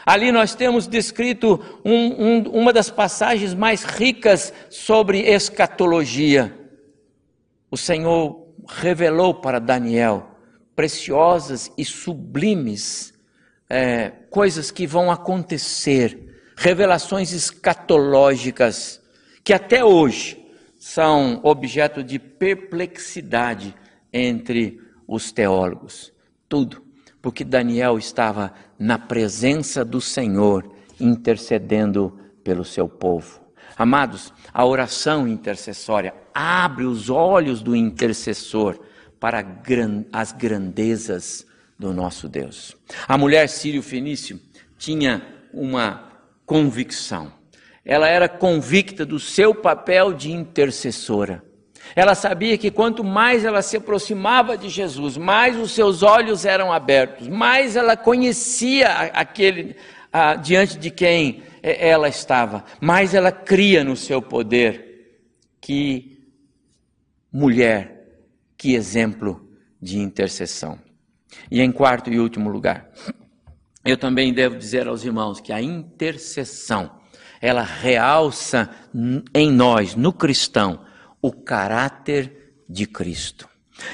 Ali 0.07 0.33
nós 0.33 0.55
temos 0.55 0.87
descrito 0.87 1.61
um, 1.85 1.93
um, 1.93 2.43
uma 2.51 2.73
das 2.73 2.91
passagens 2.91 3.55
mais 3.55 3.85
ricas 3.85 4.53
sobre 4.71 5.21
escatologia. 5.21 6.55
O 7.71 7.77
Senhor 7.77 8.47
revelou 8.67 9.35
para 9.35 9.59
Daniel 9.59 10.31
preciosas 10.75 11.71
e 11.79 11.85
sublimes 11.85 13.14
é, 13.69 14.11
coisas 14.31 14.71
que 14.71 14.87
vão 14.87 15.11
acontecer, 15.11 16.19
revelações 16.57 17.33
escatológicas, 17.33 19.01
que 19.43 19.53
até 19.53 19.85
hoje 19.85 20.43
são 20.79 21.41
objeto 21.43 22.03
de 22.03 22.19
perplexidade 22.19 23.75
entre 24.13 24.81
os 25.07 25.33
teólogos. 25.33 26.13
Tudo 26.49 26.85
porque 27.25 27.43
Daniel 27.43 27.97
estava 27.97 28.53
na 28.79 28.99
presença 28.99 29.83
do 29.83 29.99
Senhor, 29.99 30.71
intercedendo 31.01 32.21
pelo 32.45 32.67
seu 32.67 32.87
povo. 32.87 33.41
Amados, 33.79 34.31
a 34.53 34.63
oração 34.67 35.27
intercessória 35.27 36.13
abre 36.35 36.85
os 36.85 37.09
olhos 37.09 37.63
do 37.63 37.75
intercessor 37.75 38.79
para 39.19 39.43
as 40.13 40.33
grandezas 40.33 41.47
do 41.79 41.93
nosso 41.93 42.29
Deus. 42.29 42.77
A 43.07 43.19
mulher 43.19 43.49
sírio-fenício 43.49 44.41
tinha 44.79 45.23
uma 45.53 46.13
convicção. 46.47 47.33
Ela 47.85 48.09
era 48.09 48.29
convicta 48.29 49.05
do 49.05 49.19
seu 49.19 49.55
papel 49.55 50.13
de 50.13 50.33
intercessora. 50.33 51.43
Ela 51.95 52.15
sabia 52.15 52.57
que 52.57 52.71
quanto 52.71 53.05
mais 53.05 53.45
ela 53.45 53.61
se 53.61 53.77
aproximava 53.77 54.57
de 54.57 54.69
Jesus, 54.69 55.17
mais 55.17 55.57
os 55.59 55.73
seus 55.73 56.03
olhos 56.03 56.45
eram 56.45 56.73
abertos, 56.73 57.29
mais 57.29 57.77
ela 57.77 57.97
conhecia 57.97 58.89
aquele 58.89 59.77
a, 60.13 60.35
diante 60.35 60.79
de 60.79 60.91
quem 60.91 61.43
ela 61.63 62.09
estava, 62.09 62.65
mais 62.81 63.15
ela 63.15 63.33
cria 63.33 63.83
no 63.83 63.97
seu 63.97 64.23
poder. 64.23 65.19
Que 65.61 66.23
mulher, 67.33 68.07
que 68.57 68.75
exemplo 68.75 69.49
de 69.81 69.99
intercessão. 69.99 70.79
E 71.51 71.61
em 71.61 71.71
quarto 71.71 72.13
e 72.13 72.19
último 72.19 72.51
lugar, 72.51 72.91
eu 73.85 73.97
também 73.97 74.33
devo 74.33 74.57
dizer 74.57 74.89
aos 74.89 75.05
irmãos 75.05 75.41
que 75.41 75.53
a 75.53 75.61
intercessão, 75.61 76.91
ela 77.41 77.63
realça 77.63 78.71
em 79.35 79.51
nós, 79.53 79.95
no 79.95 80.13
cristão, 80.13 80.81
o 81.21 81.31
caráter 81.31 82.55
de 82.69 82.87
Cristo. 82.87 83.49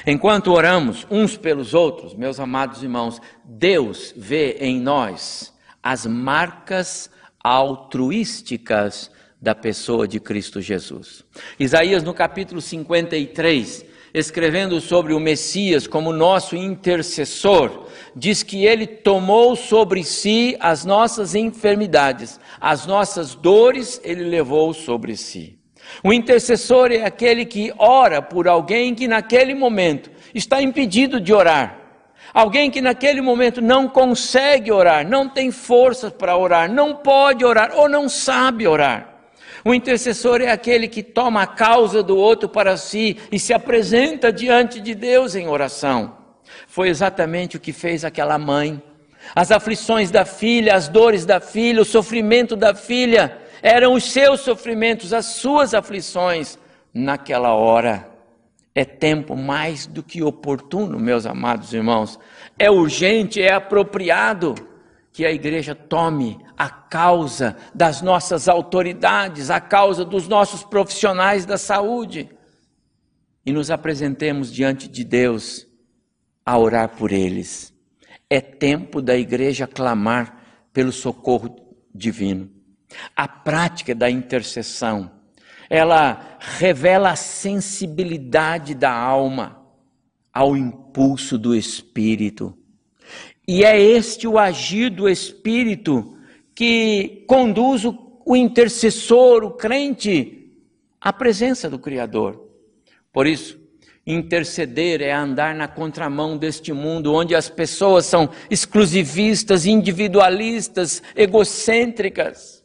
Enquanto 0.05 0.51
oramos 0.51 1.05
uns 1.09 1.35
pelos 1.35 1.73
outros, 1.73 2.13
meus 2.13 2.39
amados 2.39 2.83
irmãos, 2.83 3.19
Deus 3.43 4.13
vê 4.15 4.57
em 4.59 4.79
nós 4.79 5.53
as 5.81 6.05
marcas 6.05 7.09
altruísticas 7.43 9.11
da 9.41 9.55
pessoa 9.55 10.07
de 10.07 10.19
Cristo 10.19 10.61
Jesus. 10.61 11.23
Isaías, 11.59 12.03
no 12.03 12.13
capítulo 12.13 12.61
53, 12.61 13.85
escrevendo 14.13 14.79
sobre 14.81 15.13
o 15.13 15.19
Messias 15.19 15.87
como 15.87 16.11
nosso 16.11 16.55
intercessor, 16.55 17.87
diz 18.15 18.43
que 18.43 18.65
ele 18.65 18.85
tomou 18.85 19.55
sobre 19.55 20.03
si 20.03 20.57
as 20.59 20.83
nossas 20.83 21.35
enfermidades, 21.35 22.39
as 22.59 22.85
nossas 22.85 23.35
dores 23.35 24.01
ele 24.03 24.23
levou 24.23 24.73
sobre 24.73 25.15
si. 25.15 25.57
O 26.03 26.13
intercessor 26.13 26.91
é 26.91 27.03
aquele 27.05 27.45
que 27.45 27.73
ora 27.77 28.21
por 28.21 28.47
alguém 28.47 28.95
que 28.95 29.07
naquele 29.07 29.53
momento 29.53 30.09
está 30.33 30.61
impedido 30.61 31.19
de 31.19 31.33
orar. 31.33 31.79
Alguém 32.33 32.71
que 32.71 32.81
naquele 32.81 33.19
momento 33.19 33.61
não 33.61 33.89
consegue 33.89 34.71
orar, 34.71 35.05
não 35.07 35.27
tem 35.27 35.51
forças 35.51 36.13
para 36.13 36.37
orar, 36.37 36.71
não 36.71 36.95
pode 36.95 37.43
orar 37.43 37.71
ou 37.75 37.89
não 37.89 38.07
sabe 38.07 38.67
orar. 38.67 39.10
O 39.63 39.73
intercessor 39.73 40.41
é 40.41 40.51
aquele 40.51 40.87
que 40.87 41.03
toma 41.03 41.43
a 41.43 41.47
causa 41.47 42.01
do 42.01 42.17
outro 42.17 42.49
para 42.49 42.77
si 42.77 43.17
e 43.31 43.39
se 43.39 43.53
apresenta 43.53 44.31
diante 44.31 44.79
de 44.79 44.95
Deus 44.95 45.35
em 45.35 45.47
oração. 45.47 46.17
Foi 46.67 46.89
exatamente 46.89 47.57
o 47.57 47.59
que 47.59 47.71
fez 47.71 48.03
aquela 48.03 48.37
mãe. 48.37 48.81
As 49.35 49.51
aflições 49.51 50.09
da 50.09 50.25
filha, 50.25 50.75
as 50.75 50.87
dores 50.87 51.25
da 51.25 51.39
filha, 51.39 51.81
o 51.81 51.85
sofrimento 51.85 52.55
da 52.55 52.73
filha, 52.73 53.37
eram 53.61 53.93
os 53.93 54.11
seus 54.11 54.41
sofrimentos, 54.41 55.13
as 55.13 55.27
suas 55.27 55.73
aflições 55.73 56.57
naquela 56.93 57.53
hora. 57.53 58.09
É 58.73 58.83
tempo 58.83 59.35
mais 59.35 59.85
do 59.85 60.01
que 60.01 60.23
oportuno, 60.23 60.97
meus 60.97 61.25
amados 61.25 61.73
irmãos. 61.73 62.17
É 62.57 62.71
urgente, 62.71 63.41
é 63.41 63.53
apropriado 63.53 64.55
que 65.11 65.25
a 65.25 65.31
igreja 65.31 65.75
tome 65.75 66.39
a 66.61 66.69
causa 66.69 67.57
das 67.73 68.03
nossas 68.03 68.47
autoridades, 68.47 69.49
a 69.49 69.59
causa 69.59 70.05
dos 70.05 70.27
nossos 70.27 70.63
profissionais 70.63 71.43
da 71.43 71.57
saúde 71.57 72.29
e 73.43 73.51
nos 73.51 73.71
apresentemos 73.71 74.53
diante 74.53 74.87
de 74.87 75.03
Deus 75.03 75.65
a 76.45 76.55
orar 76.59 76.89
por 76.89 77.11
eles. 77.11 77.73
É 78.29 78.39
tempo 78.39 79.01
da 79.01 79.17
igreja 79.17 79.65
clamar 79.65 80.39
pelo 80.71 80.91
socorro 80.91 81.75
divino. 81.95 82.47
A 83.15 83.27
prática 83.27 83.95
da 83.95 84.07
intercessão, 84.07 85.09
ela 85.67 86.37
revela 86.39 87.09
a 87.09 87.15
sensibilidade 87.15 88.75
da 88.75 88.93
alma 88.93 89.65
ao 90.31 90.55
impulso 90.55 91.39
do 91.39 91.55
espírito. 91.55 92.55
E 93.47 93.63
é 93.63 93.81
este 93.81 94.27
o 94.27 94.37
agir 94.37 94.91
do 94.91 95.09
espírito 95.09 96.19
que 96.61 97.23
conduz 97.25 97.85
o, 97.85 98.21
o 98.23 98.35
intercessor, 98.35 99.43
o 99.43 99.49
crente, 99.49 100.47
à 101.01 101.11
presença 101.11 101.67
do 101.67 101.79
Criador. 101.79 102.39
Por 103.11 103.25
isso, 103.25 103.59
Interceder 104.05 105.01
é 105.01 105.11
andar 105.11 105.55
na 105.55 105.67
contramão 105.67 106.37
deste 106.37 106.71
mundo 106.71 107.15
onde 107.15 107.33
as 107.33 107.49
pessoas 107.49 108.05
são 108.05 108.29
exclusivistas, 108.47 109.65
individualistas, 109.65 111.01
egocêntricas. 111.15 112.63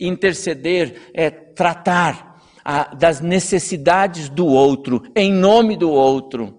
Interceder 0.00 1.10
é 1.14 1.30
tratar 1.30 2.42
a, 2.64 2.92
das 2.96 3.20
necessidades 3.20 4.28
do 4.28 4.44
outro, 4.44 5.04
em 5.14 5.32
nome 5.32 5.76
do 5.76 5.88
outro. 5.88 6.58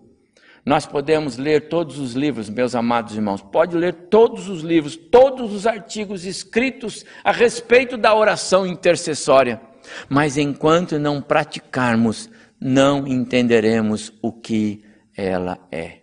Nós 0.65 0.85
podemos 0.85 1.37
ler 1.37 1.67
todos 1.67 1.99
os 1.99 2.13
livros, 2.13 2.49
meus 2.49 2.73
amados 2.73 3.15
irmãos, 3.15 3.41
pode 3.41 3.75
ler 3.75 3.93
todos 4.09 4.47
os 4.47 4.61
livros, 4.61 4.95
todos 4.95 5.53
os 5.53 5.67
artigos 5.67 6.25
escritos 6.25 7.05
a 7.21 7.33
respeito 7.33 7.97
da 7.97 8.15
oração 8.15 8.65
intercessória, 8.65 9.59
mas 10.07 10.37
enquanto 10.37 10.97
não 10.97 11.21
praticarmos, 11.21 12.29
não 12.59 13.05
entenderemos 13.05 14.13
o 14.21 14.31
que 14.31 14.85
ela 15.17 15.59
é. 15.69 15.97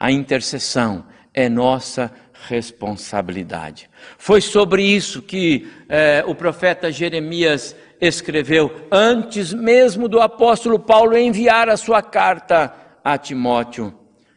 A 0.00 0.10
intercessão 0.10 1.04
é 1.34 1.46
nossa 1.50 2.10
responsabilidade. 2.48 3.90
Foi 4.16 4.40
sobre 4.40 4.82
isso 4.82 5.20
que 5.20 5.68
eh, 5.86 6.24
o 6.26 6.34
profeta 6.34 6.90
Jeremias 6.90 7.76
escreveu 8.00 8.86
antes 8.90 9.52
mesmo 9.52 10.08
do 10.08 10.20
apóstolo 10.20 10.78
Paulo 10.78 11.18
enviar 11.18 11.68
a 11.68 11.76
sua 11.76 12.00
carta 12.00 12.72
a 13.12 13.16
Timóteo. 13.16 13.94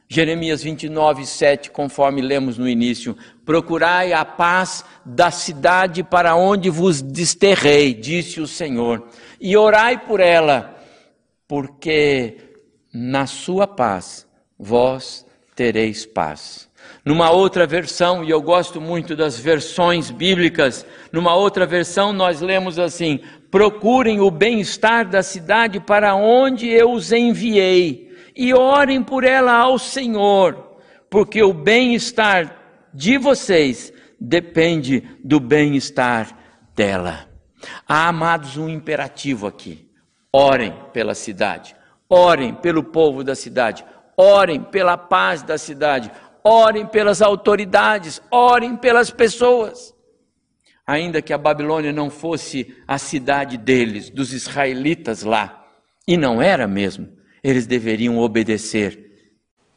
Jeremias 0.08 0.64
29, 0.64 1.26
7, 1.26 1.72
conforme 1.72 2.22
lemos 2.22 2.58
no 2.58 2.68
início: 2.68 3.18
Procurai 3.46 4.14
a 4.14 4.24
paz 4.24 4.86
da 5.06 5.30
cidade 5.30 6.04
para 6.04 6.36
onde 6.36 6.70
vos 6.70 7.02
desterrei, 7.02 7.94
disse 7.94 8.40
o 8.40 8.48
Senhor, 8.48 9.08
e 9.40 9.58
orai 9.58 9.98
por 9.98 10.20
ela, 10.20 10.78
porque 11.48 12.38
na 12.94 13.26
sua 13.26 13.68
paz 13.68 14.28
vós 14.58 15.26
tereis 15.56 16.06
paz. 16.06 16.70
Numa 17.06 17.32
outra 17.32 17.66
versão, 17.66 18.24
e 18.24 18.30
eu 18.30 18.42
gosto 18.42 18.80
muito 18.80 19.16
das 19.16 19.38
versões 19.38 20.12
bíblicas, 20.12 20.86
numa 21.12 21.36
outra 21.36 21.66
versão 21.66 22.14
nós 22.14 22.42
lemos 22.42 22.80
assim: 22.80 23.20
procurem 23.50 24.22
o 24.22 24.32
bem-estar 24.32 25.10
da 25.10 25.22
cidade 25.22 25.80
para 25.80 26.16
onde 26.16 26.70
eu 26.70 26.92
os 26.92 27.12
enviei, 27.12 28.11
e 28.36 28.54
orem 28.54 29.04
por 29.04 29.24
ela 29.24 29.54
ao 29.54 29.78
Senhor, 29.78 30.78
porque 31.10 31.42
o 31.44 31.54
bem-estar 31.54 32.58
de 32.94 33.18
vocês 33.18 33.94
depende 34.20 35.04
do 35.24 35.40
bem-estar 35.40 36.38
dela. 36.76 37.28
Há, 37.88 38.08
amados, 38.08 38.58
um 38.58 38.70
imperativo 38.70 39.48
aqui: 39.48 39.90
orem 40.32 40.74
pela 40.94 41.14
cidade, 41.14 41.76
Orem 42.14 42.54
pelo 42.54 42.84
povo 42.84 43.24
da 43.24 43.34
cidade, 43.34 43.86
orem 44.18 44.62
pela 44.62 44.98
paz 44.98 45.42
da 45.42 45.58
cidade, 45.58 46.12
orem 46.44 46.86
pelas 46.86 47.22
autoridades, 47.22 48.22
orem 48.30 48.76
pelas 48.76 49.10
pessoas. 49.10 49.96
Ainda 50.86 51.22
que 51.22 51.32
a 51.32 51.38
Babilônia 51.38 51.94
não 51.94 52.10
fosse 52.10 52.76
a 52.86 52.98
cidade 52.98 53.58
deles, 53.58 54.10
dos 54.10 54.34
israelitas 54.34 55.24
lá, 55.24 55.66
e 56.06 56.18
não 56.18 56.42
era 56.42 56.68
mesmo, 56.68 57.08
eles 57.44 57.66
deveriam 57.66 58.18
obedecer 58.20 59.34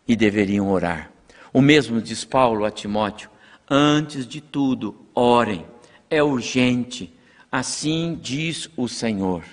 e 0.07 0.15
deveriam 0.15 0.71
orar. 0.71 1.11
O 1.53 1.61
mesmo 1.61 2.01
diz 2.01 2.25
Paulo 2.25 2.65
a 2.65 2.71
Timóteo: 2.71 3.31
antes 3.69 4.27
de 4.27 4.41
tudo, 4.41 5.07
orem, 5.15 5.65
é 6.11 6.23
urgente, 6.23 7.13
assim 7.51 8.19
diz 8.21 8.69
o 8.77 8.89
Senhor. 8.89 9.45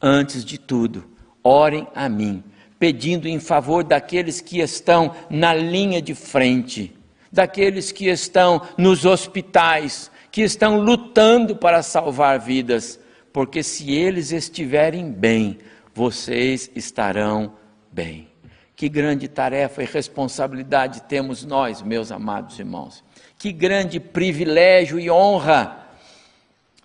Antes 0.00 0.44
de 0.44 0.58
tudo, 0.58 1.04
orem 1.42 1.86
a 1.94 2.08
mim, 2.08 2.44
pedindo 2.78 3.26
em 3.26 3.40
favor 3.40 3.82
daqueles 3.82 4.40
que 4.40 4.60
estão 4.60 5.14
na 5.30 5.54
linha 5.54 6.02
de 6.02 6.14
frente, 6.14 6.94
daqueles 7.32 7.90
que 7.90 8.08
estão 8.08 8.60
nos 8.76 9.06
hospitais, 9.06 10.10
que 10.30 10.42
estão 10.42 10.78
lutando 10.78 11.56
para 11.56 11.82
salvar 11.82 12.38
vidas, 12.38 13.00
porque 13.32 13.62
se 13.62 13.90
eles 13.92 14.32
estiverem 14.32 15.10
bem, 15.10 15.58
vocês 15.96 16.70
estarão 16.76 17.56
bem. 17.90 18.28
Que 18.76 18.86
grande 18.86 19.28
tarefa 19.28 19.82
e 19.82 19.86
responsabilidade 19.86 21.04
temos 21.04 21.42
nós, 21.42 21.80
meus 21.80 22.12
amados 22.12 22.58
irmãos. 22.58 23.02
Que 23.38 23.50
grande 23.50 23.98
privilégio 23.98 25.00
e 25.00 25.10
honra 25.10 25.88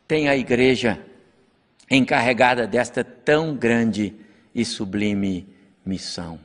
tem 0.07 0.29
a 0.29 0.37
igreja 0.37 0.97
encarregada 1.89 2.65
desta 2.65 3.03
tão 3.03 3.53
grande 3.53 4.15
e 4.55 4.63
sublime 4.63 5.45
missão: 5.85 6.39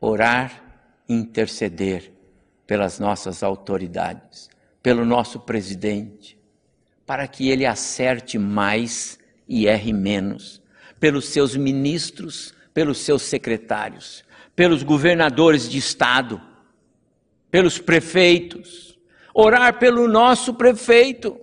orar 0.00 0.64
interceder 1.06 2.10
pelas 2.66 2.98
nossas 2.98 3.42
autoridades, 3.42 4.48
pelo 4.82 5.04
nosso 5.04 5.38
presidente, 5.38 6.38
para 7.04 7.28
que 7.28 7.50
ele 7.50 7.66
acerte 7.66 8.38
mais 8.38 9.18
e 9.46 9.66
erre 9.66 9.92
menos, 9.92 10.63
pelos 11.04 11.26
seus 11.26 11.54
ministros, 11.54 12.54
pelos 12.72 12.96
seus 12.96 13.20
secretários, 13.20 14.24
pelos 14.56 14.82
governadores 14.82 15.68
de 15.68 15.76
estado, 15.76 16.40
pelos 17.50 17.78
prefeitos, 17.78 18.98
orar 19.34 19.78
pelo 19.78 20.08
nosso 20.08 20.54
prefeito, 20.54 21.38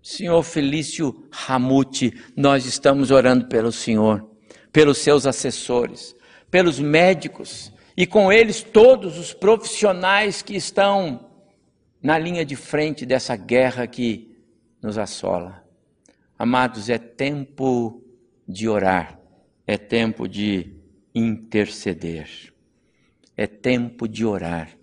Senhor 0.00 0.40
Felício 0.44 1.26
Ramute, 1.32 2.22
nós 2.36 2.66
estamos 2.66 3.10
orando 3.10 3.46
pelo 3.46 3.72
Senhor, 3.72 4.30
pelos 4.70 4.98
seus 4.98 5.26
assessores, 5.26 6.14
pelos 6.48 6.78
médicos 6.78 7.72
e 7.96 8.06
com 8.06 8.32
eles 8.32 8.62
todos 8.62 9.18
os 9.18 9.34
profissionais 9.34 10.40
que 10.40 10.54
estão 10.54 11.30
na 12.00 12.16
linha 12.16 12.44
de 12.44 12.54
frente 12.54 13.04
dessa 13.04 13.34
guerra 13.34 13.88
que 13.88 14.38
nos 14.80 14.96
assola. 14.98 15.64
Amados, 16.38 16.88
é 16.88 16.96
tempo 16.96 18.03
de 18.46 18.68
orar, 18.68 19.20
é 19.66 19.76
tempo 19.76 20.28
de 20.28 20.76
interceder, 21.14 22.52
é 23.36 23.46
tempo 23.46 24.06
de 24.06 24.24
orar, 24.24 24.76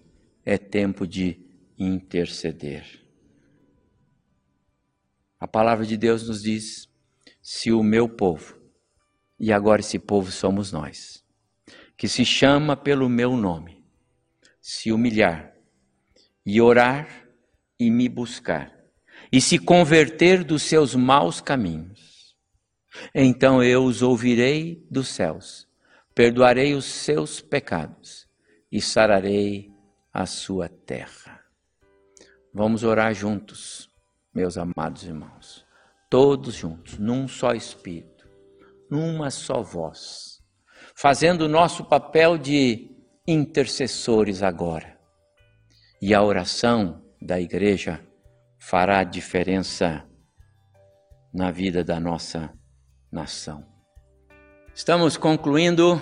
é 0.45 0.57
tempo 0.57 1.05
de 1.05 1.39
interceder. 1.77 3.01
A 5.39 5.47
palavra 5.47 5.85
de 5.85 5.97
Deus 5.97 6.27
nos 6.27 6.43
diz: 6.43 6.87
se 7.41 7.71
o 7.71 7.83
meu 7.83 8.07
povo, 8.07 8.59
e 9.39 9.51
agora 9.51 9.81
esse 9.81 9.97
povo 9.97 10.31
somos 10.31 10.71
nós, 10.71 11.23
que 11.97 12.07
se 12.07 12.23
chama 12.23 12.75
pelo 12.75 13.09
meu 13.09 13.35
nome, 13.35 13.83
se 14.61 14.91
humilhar 14.91 15.55
e 16.45 16.61
orar 16.61 17.27
e 17.79 17.89
me 17.89 18.07
buscar, 18.07 18.71
e 19.31 19.39
se 19.41 19.57
converter 19.57 20.43
dos 20.43 20.63
seus 20.63 20.95
maus 20.95 21.41
caminhos, 21.41 22.10
então 23.13 23.63
eu 23.63 23.83
os 23.83 24.01
ouvirei 24.01 24.85
dos 24.89 25.07
céus, 25.07 25.67
perdoarei 26.13 26.73
os 26.73 26.85
seus 26.85 27.41
pecados 27.41 28.27
e 28.71 28.81
sararei 28.81 29.71
a 30.13 30.25
sua 30.25 30.67
terra. 30.67 31.41
Vamos 32.53 32.83
orar 32.83 33.13
juntos 33.13 33.89
meus 34.33 34.57
amados 34.57 35.03
irmãos, 35.03 35.65
todos 36.09 36.55
juntos, 36.55 36.97
num 36.97 37.27
só 37.27 37.53
espírito, 37.53 38.27
numa 38.89 39.29
só 39.29 39.61
voz, 39.61 40.41
fazendo 40.95 41.43
o 41.43 41.49
nosso 41.49 41.85
papel 41.85 42.37
de 42.37 42.89
intercessores 43.27 44.41
agora. 44.41 44.99
E 46.01 46.13
a 46.13 46.23
oração 46.23 47.03
da 47.21 47.39
igreja 47.39 48.03
fará 48.59 49.03
diferença 49.03 50.05
na 51.33 51.51
vida 51.51 51.83
da 51.83 51.99
nossa 51.99 52.51
nação. 53.11 53.65
Estamos 54.73 55.17
concluindo 55.17 56.01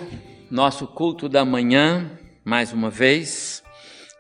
nosso 0.50 0.86
culto 0.86 1.28
da 1.28 1.44
manhã, 1.44 2.12
mais 2.46 2.72
uma 2.72 2.90
vez. 2.90 3.64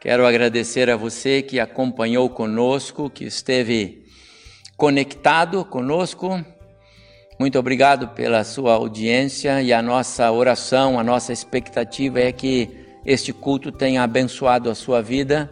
Quero 0.01 0.25
agradecer 0.25 0.89
a 0.89 0.95
você 0.95 1.41
que 1.41 1.59
acompanhou 1.59 2.29
conosco, 2.29 3.09
que 3.09 3.25
esteve 3.25 4.05
conectado 4.75 5.63
conosco. 5.63 6.43
Muito 7.39 7.59
obrigado 7.59 8.09
pela 8.09 8.43
sua 8.43 8.73
audiência 8.73 9.61
e 9.61 9.71
a 9.71 9.81
nossa 9.81 10.31
oração, 10.31 10.99
a 10.99 11.03
nossa 11.03 11.31
expectativa 11.31 12.19
é 12.19 12.31
que 12.31 12.85
este 13.05 13.31
culto 13.31 13.71
tenha 13.71 14.03
abençoado 14.03 14.69
a 14.69 14.75
sua 14.75 15.01
vida, 15.01 15.49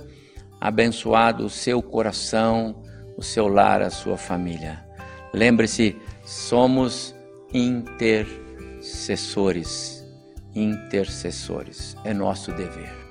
abençoado 0.60 1.45
o 1.45 1.50
seu 1.50 1.82
coração, 1.82 2.84
o 3.17 3.23
seu 3.23 3.47
lar, 3.47 3.82
a 3.82 3.89
sua 3.89 4.17
família. 4.17 4.86
Lembre-se, 5.34 5.95
somos 6.26 7.16
intercessores. 7.57 10.05
Intercessores, 10.53 11.97
é 12.03 12.13
nosso 12.13 12.51
dever. 12.51 13.06